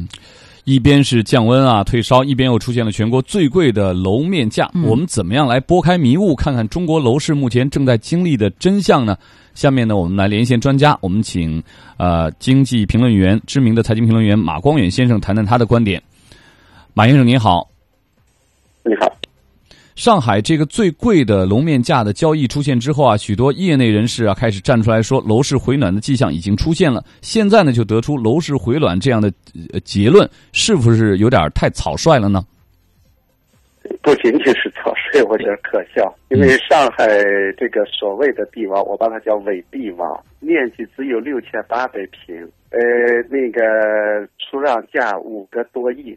[0.64, 4.70] 一边是降温啊退烧，一边又出现了全国最贵的楼面价。
[4.85, 9.16] 我们怎么样来拨开迷雾，看看中国楼市目前正在经历的真相呢？
[9.55, 11.62] 下面呢，我们来连线专家，我们请
[11.96, 16.00] 呃经济评论员、知名的财经评论员马光远先生谈谈他的观点。
[16.92, 17.68] 马先生您好，
[18.85, 19.19] 你好。
[20.00, 27.04] 上海这个最贵的楼面价的交易出现之后啊，许多业内人士啊开始站出来说，楼市回暖的迹象已经出现了。
[27.20, 29.30] 现在呢，就得出楼市回暖这样的
[29.84, 32.42] 结论，是不是有点太草率了呢？
[34.00, 36.10] 不仅仅是草率，我觉得可笑。
[36.30, 37.06] 因为上海
[37.58, 42.34] 这个所谓的地王，我把它叫伪地王，面积只有六千八百平，
[42.70, 42.80] 呃，
[43.28, 46.16] 那个出让价五个多亿。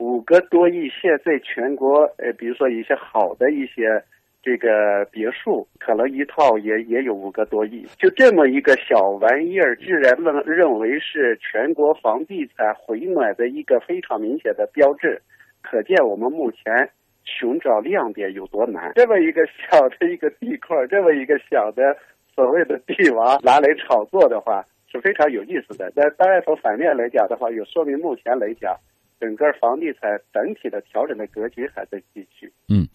[0.00, 4.02] 五个多亿，现在全国呃，比如说一些好的一些
[4.42, 7.86] 这个别墅，可能一套也也有五个多亿。
[7.98, 15.20] 就这么一个小玩意儿，居然认认为是全国房地产回暖的一个非常明显的标志，
[15.60, 16.88] 可见我们目前
[17.24, 18.92] 寻找亮点有多难。
[18.94, 21.94] 这么一个小的一个地块，这么一个小的
[22.34, 25.92] 所谓的地王拿来炒作的话，是非常有意思的。
[25.94, 28.74] 但当然从反面来讲的话，也说明目前来讲。
[29.20, 32.50] 整个房地产整体的调整的格局还在继续。
[32.68, 32.88] 嗯，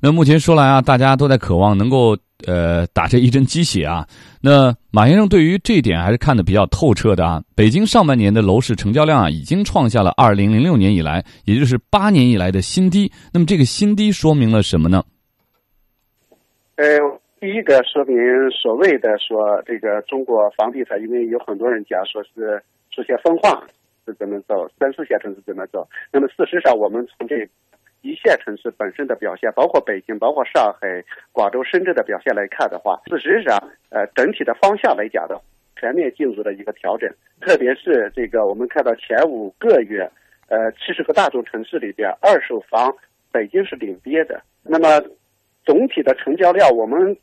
[0.00, 4.06] 那目前说来啊，大家都在渴望能够呃打这一针鸡血啊。
[4.42, 7.42] 那马先生对于这一点还是看得比较透彻的啊。
[7.56, 13.10] 北京上半年的楼市成交量啊，已经创下了二零零六年以来，也就是八年以来的新低。
[13.32, 15.02] 那么这个新低说明了什么呢？
[16.76, 16.84] 呃，
[17.40, 18.16] 第一个说明
[18.50, 23.62] 所谓的说这个中国房地产，因为有很多人讲说是出现分化。
[24.04, 25.88] 是怎么走，三四线城市怎么走。
[26.12, 27.48] 那么事实上，我们从这
[28.02, 33.56] 一线城市本身的表现，包括北京、包括上海、广州、深圳的表现来看的话，事实上，
[33.90, 35.40] 呃，整体的方向来讲的，
[35.76, 37.08] 全面进入了一个调整。
[37.40, 40.10] 特别是这个，我们看到前五个月，
[40.48, 42.92] 呃，七十个大中城市里边，二手房
[43.30, 44.42] 北京是领跌的。
[44.62, 45.00] 那么
[45.64, 47.16] 总体的成交量，我们。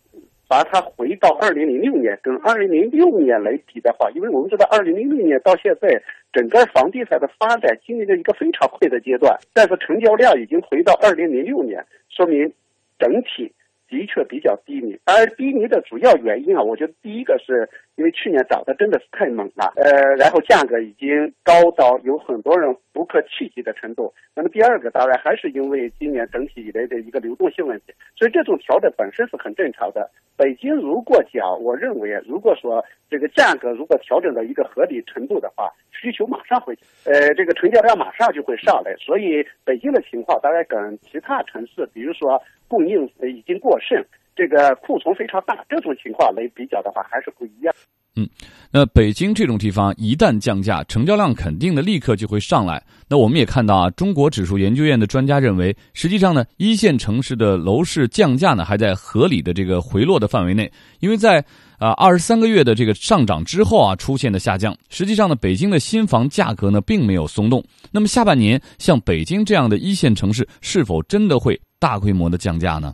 [0.49, 5.87] 把它回到二零零六年，跟二零零六年来比的话，因为我们知道二零零六年到现在，
[6.33, 12.51] 整个房地产的发展经历了一个非常快的阶段，但是成交量已经回到二零零六年，说明
[12.97, 13.53] 整体。
[13.91, 17.67] 的确比较低迷，而低迷的主要原因啊，我觉得第一个是
[17.99, 24.13] 因为去年涨得真的是太猛了，呃，然后价格已经高到有很多人不可企及的程度。
[24.33, 30.09] 那么第二个当然还是因为今年整体以来的一个流动性问题，所以这种调整本身是很正常的。
[30.37, 36.73] 北京如果讲，我认为如果说这个价格如果调整到一个合理程度的话，需求马上会，
[37.03, 38.95] 呃，这个成交量马上就会上来。
[38.95, 42.41] 所以北京的情况大概跟其他城市，比如说。
[42.69, 43.99] 供应已经过剩，
[44.39, 47.75] 这个库存非常大，这种情况来比较的话，还是不一样。
[48.15, 48.27] 嗯，
[48.71, 52.81] 那北京这种地方一旦降价，成交量肯定的立刻就会上来。
[53.09, 60.71] 那我们也看到啊，中国指数研究院的专家认为，实际上呢，一线城市的楼市降价呢还在合理的这个回落的范围内，
[61.01, 61.43] 因为在
[61.77, 64.73] 啊二十三个月的这个上涨之后啊出现的下降。
[64.89, 67.61] 实际上呢，北京的新房价格呢并没有松动。
[67.91, 71.59] 那么下半年像北京这样的一线城市，是否真的会？
[71.81, 72.93] 大规模的降价呢？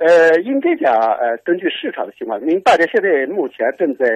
[0.00, 4.06] 呃，应该讲，呃，根据市场的情况，您大家现在目前正在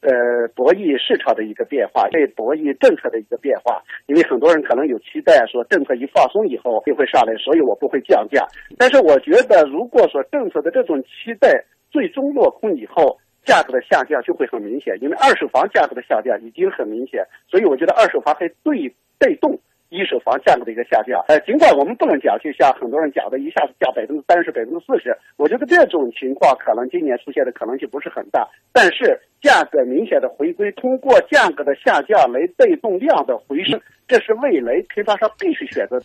[0.00, 0.10] 呃
[0.56, 3.80] 博弈市场的一个变化，在博弈政策的一个变化。
[4.06, 8.44] 因为很多人可能有期待，说政策一放松以后就会上来，所以我不会降价。
[8.76, 14.98] 但是我觉得，如果说政策的这种期待最终落空以后，价格的下降就会很明显。
[15.00, 19.56] 因为二手房价格的下降已经很明显，所以我觉得二手房还对带动。
[19.94, 28.44] 一手房价格的一个下降，呃，尽管我们不能讲，就像很多人讲的，一下子降百分之三十、百分之四十，我觉得这种情况可能今年出现的可能性不是很大。
[28.72, 36.02] 但是价格明显的回归，通过价格的下降来带动量的回升，这是未来开发商必须选择。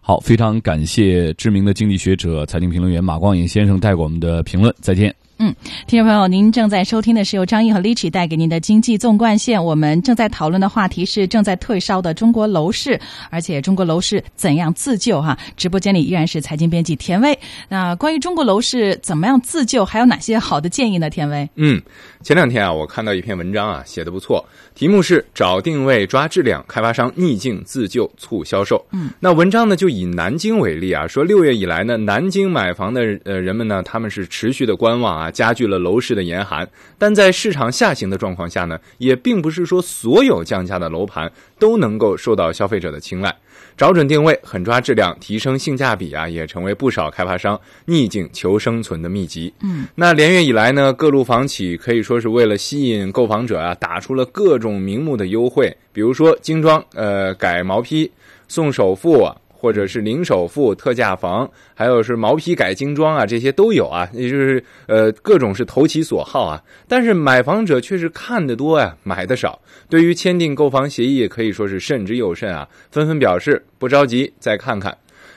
[0.00, 5.12] 好，非常感谢知名的经济学者、财经评论员马光颖先生带给我们的评论，再见。
[5.44, 5.54] 嗯，
[5.86, 9.62] 听众朋友，您正在收听的是由张毅和 c h 带给您的经济纵贯线。
[9.62, 15.20] 我们正在讨论的话题是正在退烧的中国楼市，而且中国楼市怎样自救？
[15.20, 17.38] 哈，直播间里依然是财经编辑田威。
[17.68, 21.10] 那关于中国楼市怎么样自救，还有哪些好的建议呢？
[21.10, 21.78] 田威，嗯，
[22.22, 24.42] 前两天啊，我看到一篇文章啊，写的不错，
[24.74, 28.82] 题目是“找定位抓质量，开发商逆境自救促销售”。
[28.92, 35.30] 嗯，那文章呢就以南京为例啊，说六月以来呢，南京买房的呃人们呢，他们是持续的观望啊。
[35.34, 43.34] 啊，加剧了楼市的严寒，但在市场下行的状况下呢，也并不是说所有降价的楼盘都能够受到消费者的青睐。
[43.76, 49.52] 找准定位，狠抓质量，提升性价比啊，也成为不少开发商逆境求生存的秘籍。
[49.62, 58.10] 嗯，那连月以来呢，各路房企可以说是为了吸引购房者啊，打出了各种名目的优惠，比如说精装，呃，改毛坯
[58.46, 59.28] 送首付。
[59.64, 66.62] 或者是零首付特价房，还有是毛坯改精装啊，这些都有啊，也就是呃各种是投其所好啊。
[66.86, 69.58] 但是买房者却是看得多呀，买的少。
[69.88, 74.94] 对于签订购房协议，可以说是慎之又慎啊，纷纷表示不着急，再看看。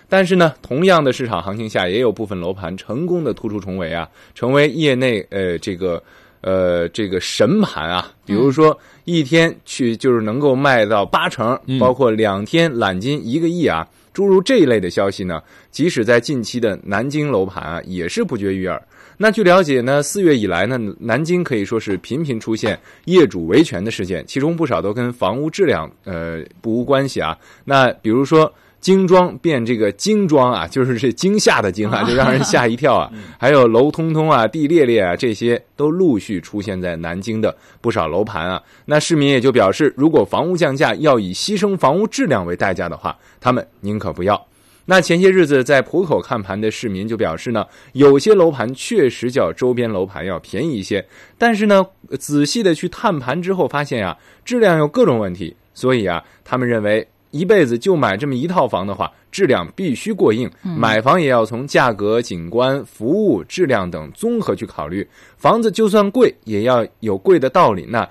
[0.10, 6.04] 但是呢，同样的市场行情下，也有部分楼盘成功的突出重围啊，成为业内呃这个
[6.42, 8.12] 呃这个神盘啊。
[8.26, 13.88] 比如说一天去就是能够卖到八成，包括两天揽金一个亿啊。
[14.18, 15.40] 诸如这一类的消息呢，
[15.70, 18.82] 即使在近期的南京楼盘啊，也是不绝于耳。
[19.16, 27.38] 那据了解呢，四月以来呢，南京可以说是频频出现业主维权的事件，其中不少都跟房屋质量呃不无关系啊。
[27.64, 28.52] 那比如说。
[28.80, 33.12] 精装变这个精装啊， 就是这惊吓的惊啊，就让人吓一跳啊。
[33.40, 38.62] 还有楼通通啊，地裂裂啊，这些都陆续出现在南京的不少楼盘啊。
[38.86, 44.42] 那市民也就表示，如果房屋降价要以牺牲房屋质量为代价的话，他们宁可不要。
[44.86, 51.06] 那前些日子在浦口看盘的市民就表示呢，有些楼盘确实较周边楼盘要便宜一些，
[51.38, 51.86] 但是呢，
[52.18, 57.06] 仔细的去探盘之后发现啊，质量有各种问题，所以啊，他们认为。
[57.32, 60.50] 一辈子就买这么一套房的话，质量必须过硬。
[60.62, 65.08] 买房也要从价格、景观、服务、质量等综合去考虑。
[65.38, 67.86] 房子就算贵，也要有贵的道理。
[67.88, 68.08] 那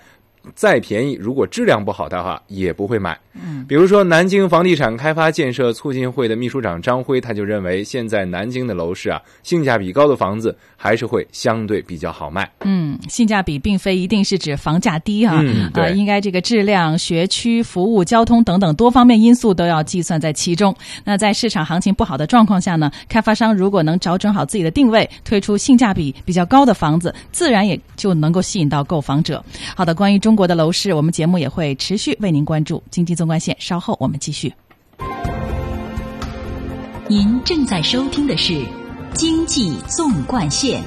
[0.55, 3.19] 再便宜，如果质量不好的话，也不会买。
[3.35, 12.51] 嗯，比如说南京房地产开发建设促进会的秘书长张辉，他就认为，现在南京的楼市啊，性价比高的房子还是会相对比较好卖。
[12.65, 15.43] 嗯，性价比并非一定是指房价低啊、
[15.75, 20.75] 啊，应该这个质量、学区、服务、交通等等多方面因素都要计算在其中。
[21.05, 29.45] 那在市场行情不好的状况下呢，开发商如果能找准好自己的定位，推出性价比比较高的房子，自然也就能够吸引到购房者。
[29.75, 32.83] 好的，关于中国的楼市，我们节目也会持续为您关注。
[32.91, 34.53] 经济纵贯线，稍后我们继续。
[37.09, 38.53] 您正在收听的是
[39.15, 40.83] 《经济纵贯线》。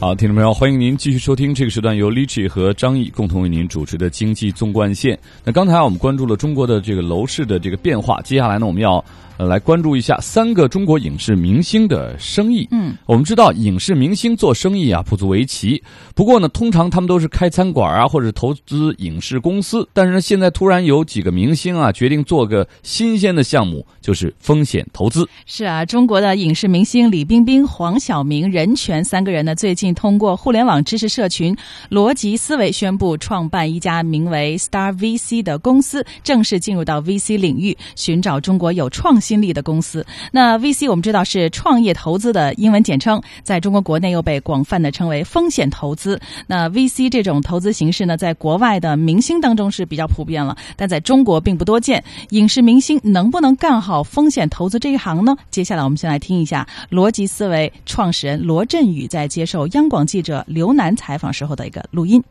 [0.00, 5.18] 好，听众朋友，欢迎您继续收听这个时段由 Lichi 和张毅共同为您主持的经济纵贯线。
[5.42, 9.02] 那刚才我们关注了中国的这个楼市的这个变化，接下来呢，我们要
[9.36, 12.68] 呃来关注一下三个中国影视明星的生意。
[12.70, 15.82] 嗯，我们知道影视明星做生意啊不足为奇，
[16.14, 25.28] 不过呢，通常他们都是开餐馆啊或者投资影视公司，但是呢，现在突然有几个明星啊决定做个新鲜的项目，就是风险投资。
[25.46, 31.56] 是啊，中国的影视明星李冰冰、黄晓明、任泉三个人呢，最近通过互联网知识社群
[31.90, 40.04] 逻辑思维宣布创办一家名为 Star VC 的公司，正式进入到 VC 领域，寻找中国有创新力的公司。
[40.30, 46.20] 那 VC 我们知道是创业投资的英文简称，在中国国内又被广泛的称为风险投资。
[46.46, 52.04] 那 VC 这种投资形式呢，在国外的明星当中是比较普遍了，但在中国并不多见。
[52.30, 55.34] 影视明星能不能干好风险投资这一行呢？
[55.50, 62.22] 接下来我们先来听一下逻辑思维创始人罗振宇在接受央广记者刘楠采访时候的一个录音。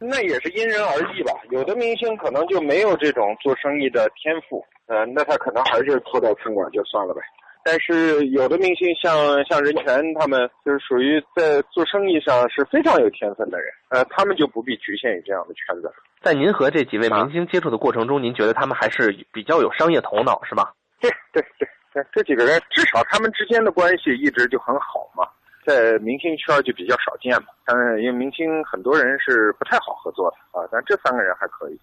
[0.00, 1.32] 那也是因人而异吧。
[1.50, 7.20] 有的明星可能就没有这种做生意的天赋，呃，那他可能还是拖到餐馆就算了呗。
[7.64, 15.92] 但是有的明星像像任泉他们，就是属于在做生意上是非常有天分的人，呃，他们就不必局限于这样的圈子。
[16.22, 20.72] 在您和这几位明星接触的过程中，您觉得他们还是比较有商业头脑，是吧？
[21.00, 25.28] 对对对对，这几个人至少他们之间的关系一直就很好嘛，
[25.68, 27.48] 在明星圈就比较少见嘛。
[27.66, 31.78] 但是因为明星很多人是不太好合作的啊，但这三个人还可以。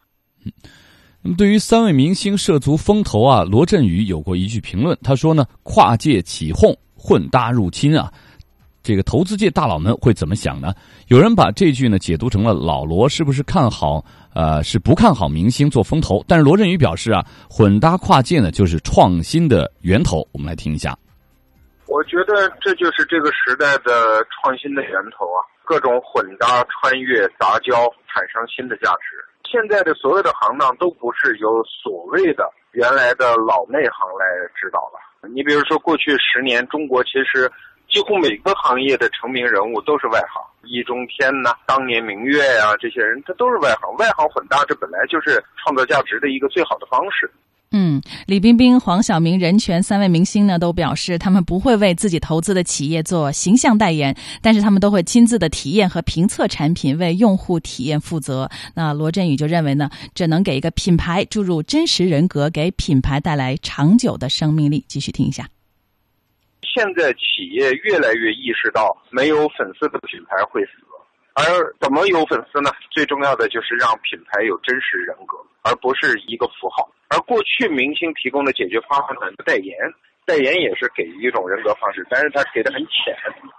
[1.22, 8.12] 那么，对于三位明星涉足风投啊，罗振宇有过一句评论，他说呢：“跨界起哄，混搭入侵啊，
[8.82, 10.74] 这个投资界大佬们会怎么想呢？”
[11.10, 16.24] 有人把这句呢解读成了老罗是不是看好呃是不看好明星做风投？
[16.28, 20.28] 但是罗振宇表示啊，混搭跨界呢就是创新的源头。
[20.32, 20.98] 我们来听一下。
[21.88, 29.24] 我觉得这就是这个时代的创新的源头啊，各种混搭、穿越、杂交，产生新的价值。
[29.50, 34.26] 现在的所有的行当都不是由所谓的原来的老内行来
[34.56, 35.00] 指导了。
[35.30, 37.50] 你比如说，过去十年，中国其实
[37.88, 43.96] 几乎每个行业的成名人物都是外行，易中天呐、当年明月呀、这些人，他都是外行。
[43.98, 47.30] 外行混搭，这本来就是创造价值的一个最好的方式。
[47.72, 58.50] 嗯，李冰冰、黄晓明、任泉三位明星呢，都表示他们不会为自己投资的企业做形象代言，但是他们都会亲自的体验和评测产品，为用户体验负责。
[58.74, 64.86] 那罗振宇就认为呢，这能给一个品牌注入真实人格，给品牌带来长久的生命力。
[64.88, 65.46] 继续听一下。
[66.62, 70.72] 现在企业越来越意识到，没有粉丝的品牌会死。
[71.36, 71.44] 而
[71.82, 72.72] 怎么有粉丝呢？
[72.92, 76.90] 最重要的就是让品牌有真实人格，而不是一个符号。
[77.10, 79.76] 而过去明星提供的解决方案呢，代言，
[80.26, 83.16] 代言也是给一种人格方式，但是他给的很浅。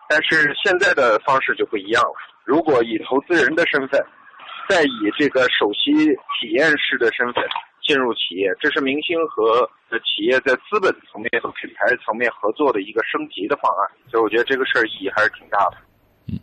[0.09, 2.15] 但是现在的方式就不一样了。
[2.45, 4.01] 如果以投资人的身份，
[4.69, 5.93] 再以这个首席
[6.41, 7.45] 体验师的身份
[7.87, 9.69] 进入企业，这是明星和
[10.03, 13.91] 企业在资本层面和品牌层面合作的一个升级的方案。
[14.11, 15.77] 所以我觉得这个事儿意义还是挺大的。
[16.29, 16.39] 嗯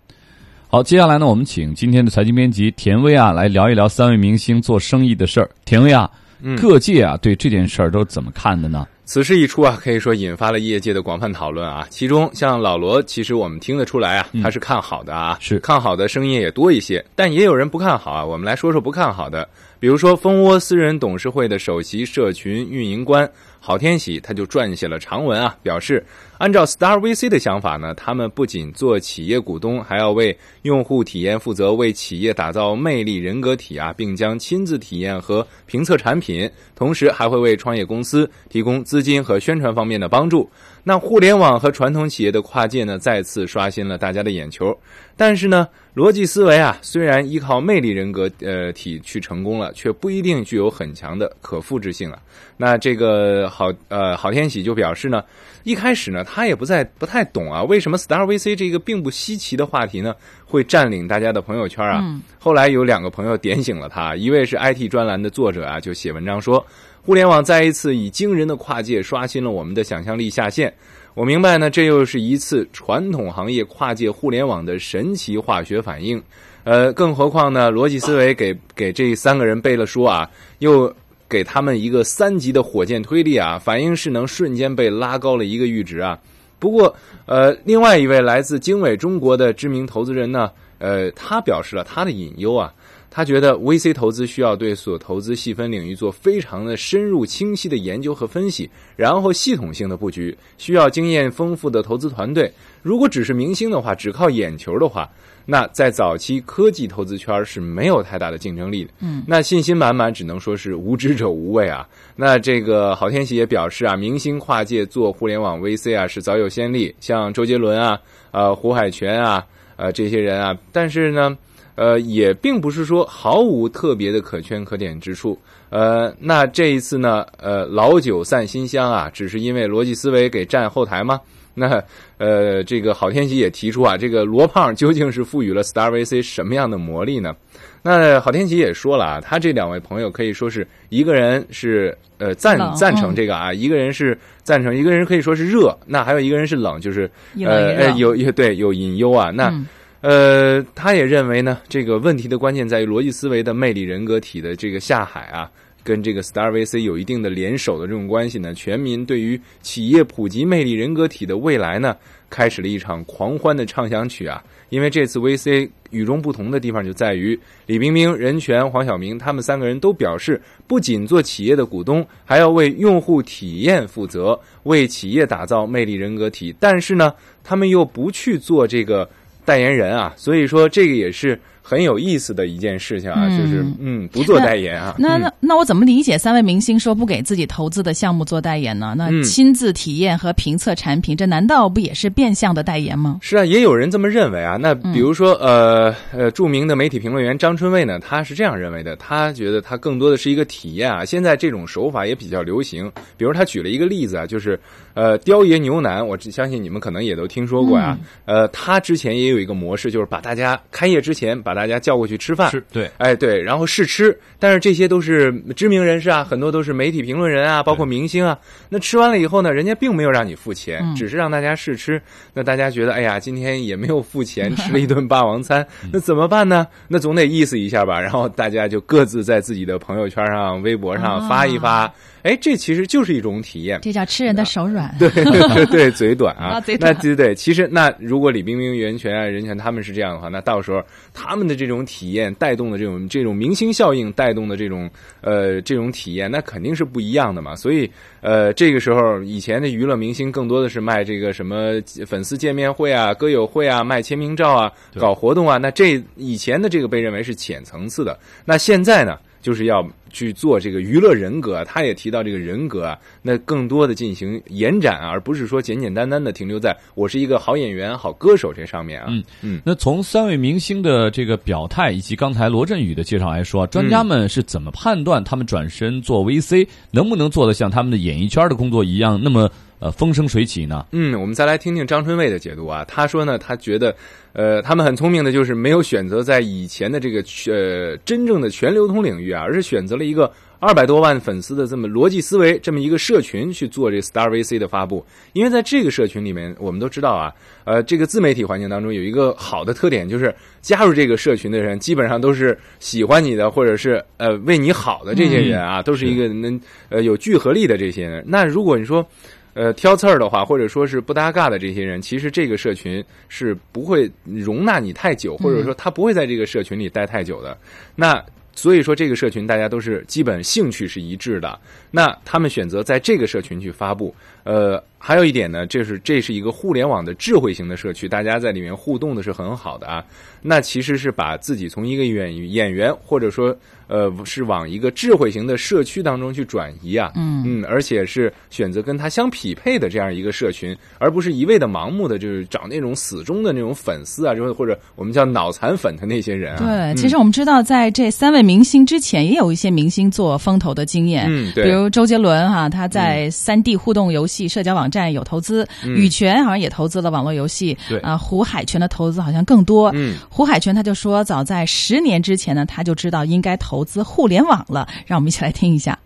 [0.72, 5.48] 好，接下来呢，我们请今天的财经编辑田薇啊来聊一聊三位明星做生意的事儿。
[5.66, 6.10] 田薇啊，
[6.44, 8.86] 嗯各界啊对这件事儿都怎么看的呢？
[9.06, 11.86] 此事一出啊，可以说引发了业界的广泛讨论啊。
[11.90, 18.26] 其中像老罗，其实我们听得出来啊，他是看好的啊，是看好的声音也多一些，但也有人不看好啊。
[18.26, 19.48] 我们来说说不看好的，
[19.80, 23.30] 比如说蜂窝私人董事会的首席社群运营官
[23.60, 26.04] 郝天喜，他就撰写了长文啊，表示
[26.44, 40.50] 按照 Star VC 的想法呢，他们不仅做企业股东，还要为用户体验负责，为企业打造魅力人格体啊，并将亲自体验和评测产品，同时还会为创业公司提供资金和宣传方面的帮助。
[40.84, 44.78] 那互联网和传统企业的跨界呢，再次刷新了大家的眼球。
[45.16, 45.66] 但是呢，
[45.96, 52.20] 逻辑思维啊，虽然依靠魅力人格呃体去成功了，却不一定具有很强的可复制性啊。
[52.58, 55.24] 那这个好呃郝天喜就表示呢，
[55.64, 62.04] 一开始呢，他也不在不太懂啊，为什么 Star VC 这个并不稀奇的话题呢，会占领大家的朋友圈啊？
[62.38, 66.66] 后来有两个朋友点醒了他，一位是 IT 专栏的作者啊，就写文章说。
[67.06, 70.74] 互联网再一次以惊人的跨界刷新了我们的想象力下限。
[71.16, 76.24] 我明白呢，这又是一次传统行业跨界互联网的神奇化学反应。
[76.64, 80.88] 呃，更何况呢，逻辑思维给给这三个人背了书啊，又
[81.34, 86.20] 给他们一个三级的火箭推力啊，反应势能瞬间被拉高了一个阈值啊。
[86.60, 92.72] 不过，呃，另外一位来自经纬中国的知名投资人呢，呃，他表示了他的隐忧啊。
[93.16, 102.52] 他觉得 VC 投资需要对所投资细分领域做非常的深入、清晰的研究和分析，然后系统性的布局，需要经验丰富的投资团队。
[102.82, 105.08] 如果只是明星的话，只靠眼球的话，
[105.46, 108.92] 那在早期科技投资圈是没有太大的竞争力的。
[109.00, 111.88] 嗯，那信心满满，只能说是无知者无畏啊。
[112.16, 118.00] 那这个郝天喜也表示啊，明星跨界做互联网 VC 啊是早有先例，像周杰伦啊、
[118.32, 121.38] 呃胡海泉啊、呃这些人啊，但是呢。
[121.76, 125.36] 呃，也并不是说毫无特别的可圈可点之处。
[125.72, 131.20] 呃，那这一次呢，呃，老酒散新香啊，只是因为逻辑思维给占后台吗？
[131.56, 131.84] 那
[132.18, 137.36] 呃，这个郝天喜也提出啊，这个罗胖究竟是赋予了 Star VC 什么样的魔力呢？
[137.82, 147.10] 那郝天喜也说了啊，他这两位朋友可以说是一个人是呃赞赞成这个啊，一个人是赞成，一个人可以说是热，那还有一个人是冷，就是
[147.46, 149.54] 呃有有对有隐忧啊，那。
[150.02, 155.50] 呃，他也认为呢，这个问题的关键在于逻辑思维的魅力人格体的这个下海啊，
[155.84, 158.54] 跟这个 Star VC 有一定的联手的这种关系呢。
[158.54, 161.96] 全民对于企业普及魅力人格体的未来呢，
[162.30, 164.44] 开始了一场狂欢的畅想曲啊。
[164.70, 176.56] 因为这次 VC 与众不同的地方就在于，李冰冰、任泉、黄晓明他们三个人都表示，不仅做企业的股东，还要为用户体验负责，为企业打造魅力人格体。
[176.60, 177.14] 但是呢，
[177.44, 179.10] 他们又不去做这个。
[179.46, 181.38] 代言人啊，所以说这个也是。
[181.66, 184.96] 很有意思的一件事情啊，就是嗯，不做代言啊。
[185.00, 188.94] 那那那我怎么理解三位明星说不给自己投资的项目做代言呢？
[188.98, 193.18] 那亲自体验和评测产品，这难道不也是变相的代言吗？
[193.22, 194.58] 是啊，也有人这么认为啊。
[194.60, 198.94] 那比如说呃呃，著名的媒体评论员张春蔚呢，他是这样认为的。
[198.98, 201.06] 他觉得他更多的是一个体验啊。
[201.06, 202.92] 现在这种手法也比较流行。
[203.16, 204.60] 比如他举了一个例子啊，就是
[204.94, 207.98] 呃，雕爷牛腩，我相信你们可能也都听说过啊。
[208.26, 218.38] 呃，他之前也有一个模式，就是把大家开业之前把大家叫过去吃饭，对，哎对，然后试吃，但是这些都是知名人士啊，很多都是媒体评论人啊，包括明星啊。
[218.70, 222.02] 那吃完了以后呢，人家并没有让你付钱，只是让大家试吃。
[222.34, 226.68] 那大家觉得，哎呀，今天也没有付钱， 吃了一顿霸王餐，那怎么办呢？
[226.88, 228.00] 那总得意思一下吧。
[228.00, 231.92] 然后大家就各自在自己的朋友圈上、微博上发一发。
[232.24, 234.96] 哎，这其实就是一种体验，这叫吃人的手软。
[234.98, 236.94] 对对对，嘴短啊，嘴短。
[236.94, 240.82] 那对对，其实那如果李冰冰、袁泉啊、任泉他们是这样的话，那到时候
[241.14, 247.58] 他们的这种体验带动的这种这种明星效应带动的这种呃这种体验，那肯定是不一样的嘛。
[247.58, 251.74] 所以呃，这个时候以前的娱乐明星更多的是卖这个什么
[252.08, 255.58] 粉丝见面会啊、歌友会啊、卖签名照啊、搞活动啊。
[255.58, 259.20] 那这以前的这个被认为是浅层次的，那现在呢？
[259.44, 269.08] 就是要去做这个娱乐人格，他也提到这个人格啊，那更多的进行延展，而不是说简简单单的停留在我是一个好演员、好歌手这上面啊。
[269.10, 269.62] 嗯嗯。
[269.64, 279.52] 那从三位明星的这个表态以及刚才罗振宇的介绍来说，专家们是怎么判断他们转身做 VC 能不能做得像他们的演艺圈的工作一样那么？
[279.84, 280.86] 呃，风生水起呢？
[280.94, 282.86] 嗯，我们再来听听张春蔚的解读啊。
[282.88, 283.94] 他说呢，他觉得，
[284.32, 287.22] 呃，他们很聪明的，就是没有选择在以前的这个
[287.52, 290.32] 呃真正的全流通领域啊，而是选择了一个
[290.62, 295.06] 二百多万粉丝的这么逻辑思维这么一个社群去做这 Star VC 的发布。
[295.34, 297.34] 因为在这个社群里面，我们都知道啊，
[297.66, 306.58] 呃，这个自媒体环境当中有一个好的特点，就是加入这个社群的人基本上都是喜欢你的，或者是呃为你好的这些人啊，都是一个能
[306.88, 308.24] 呃有聚合力的这些人。
[308.26, 309.06] 那如果你说，
[309.54, 317.58] 呃，挑刺儿的话，或者说是不搭嘎的这些人，其实这个社群是不会容纳你太久，或者说他不会在这个社群里待太久的。
[317.96, 318.24] 那
[318.56, 321.60] 所以说，这个社群大家都是基本兴趣是一致的。
[321.90, 330.04] 那他们选择在这个社群去发布，呃，还有一点呢，这是这是一个互联网的智慧型的社区，大家在里面互动的是很好的啊。
[330.42, 333.56] 那其实是把自己从一个演演员，或者说
[333.88, 337.14] 呃是往一个智慧型的社区当中去转移啊。
[337.16, 346.60] 嗯嗯，而且是选择跟他相匹配的这样一个社群，而不是一味的盲目的就是找那种死忠的那种粉丝啊，就是或者我们叫脑残粉的那些人啊。
[346.60, 351.28] 对，嗯其实我们知道，在这三位明星之前，也有一些明星做风投的经验。
[351.30, 357.78] 嗯对比如周杰伦哈，他在三 D 互动游戏社交网站有投资，嗯羽泉好像也投资了网络游戏。
[357.88, 359.92] 对啊，胡海泉的投资好像更多。
[359.94, 364.88] 嗯，胡海泉他就说，早在十年之前呢，他就知道应该投资互联网了。
[365.06, 365.98] 让我们一起来听一下。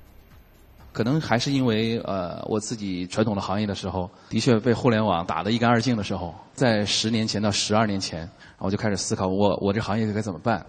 [0.92, 10.66] 可能还是因为呃，我自己传统的行业的时候，的确被互联网打得一干二净的时候，在十年前到十二年前，我就开始思考我我这行业该怎么办。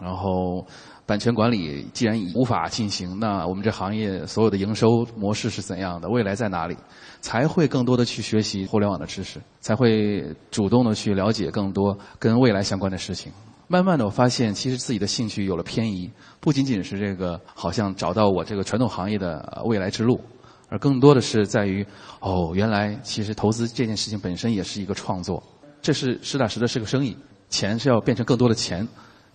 [0.00, 0.64] 然后，
[1.06, 6.08] 版权管理既然已无法进行，那我们这行业所有的营收模式是怎样的？
[6.08, 6.76] 未来在哪里？
[7.20, 13.32] 才会更多的去学习互联网的知识，才会主动的去了解更多跟未来相关的事情。
[13.68, 20.20] 慢慢的，我发现其实自己的兴趣有了偏移，不仅仅是这个好像找到我这个传统行业的未来之路，
[20.68, 21.84] 而更多的是在于
[22.20, 25.42] 哦，原来其实投资这件事情本身也是一个创作，
[25.82, 27.16] 这是实打实的是个生意，
[27.48, 28.86] 钱是要变成更多的钱，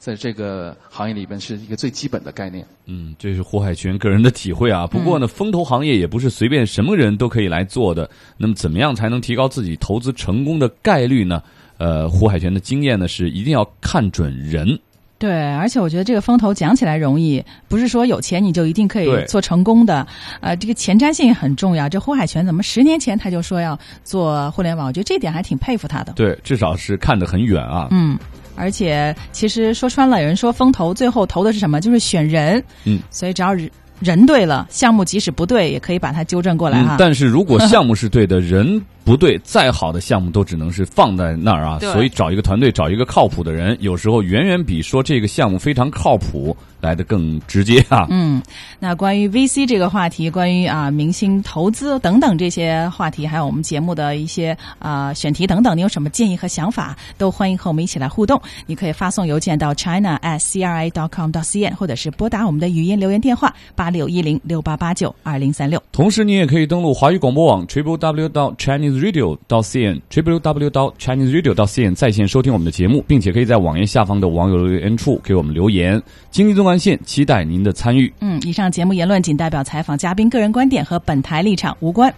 [0.02, 2.66] 在这个行业里边是一个最基本的概念。
[2.88, 4.88] 嗯，这是胡海泉个人的体会啊。
[4.88, 8.10] 不过呢，风投行业也不是随便什么人都可以来做的。
[8.36, 11.43] 那么，怎么样才能提高自己投资成功的概率呢？
[11.78, 14.80] 呃，胡海泉的经验呢是一定要看准人。
[15.20, 20.08] 对，而且我觉得这个风投讲起来容易，不是说有钱你就一定可以做成功的。
[20.39, 21.88] 呃，这个前瞻性也很重要。
[21.88, 24.88] 这胡海泉怎么十年前他就说要做互联网？
[24.88, 26.14] 我觉得这点还挺佩服他的。
[26.14, 27.88] 对，至少是看得很远啊。
[27.91, 28.18] 嗯，
[28.62, 31.82] 而且其实说穿了，有人说风投最后投的是什么？
[31.82, 32.64] 就是选人。
[32.86, 33.68] 嗯，所以只要人
[33.99, 36.95] 人对了，项目即使不对，也可以把它纠正过来哈。
[36.95, 38.80] 嗯，但是如果项目是对的， 人
[39.12, 41.80] 不对，再好的项目都只能是放在那儿啊。
[41.80, 48.07] 所以找一个团队，找一个靠谱的人，有时候远远比说这个项目非常靠谱来的更直接啊。
[48.09, 48.41] 嗯，
[48.80, 58.41] 那关于 VC 这个话题，关于啊明星投资等等这些话题，还有我们节目的一些啊选题等等，你有什么建议和想法，都欢迎和我们一起来互动。
[58.66, 65.84] 你可以发送邮件到 china at cra dot com dot cn，或者是拨打我们的语音留言电话八六一零六八八九二零三六。
[65.91, 76.02] 同时，你也可以登录华语广播网 triple w 到 Chinese Radio 到 cn triple w 到 Chinese Radio 到 cn 在线收听我们的节目，并且可以在网页下方的网友留言处给我们留言。
[76.30, 78.14] 经济纵贯线期待您的参与。
[78.20, 82.14] 嗯，以上节目言论仅代表采访嘉宾个人观点，和本台立场无关。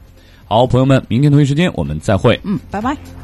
[0.45, 2.39] 好，朋友们，明天同一时间我们再会。
[2.43, 3.22] 嗯，拜拜。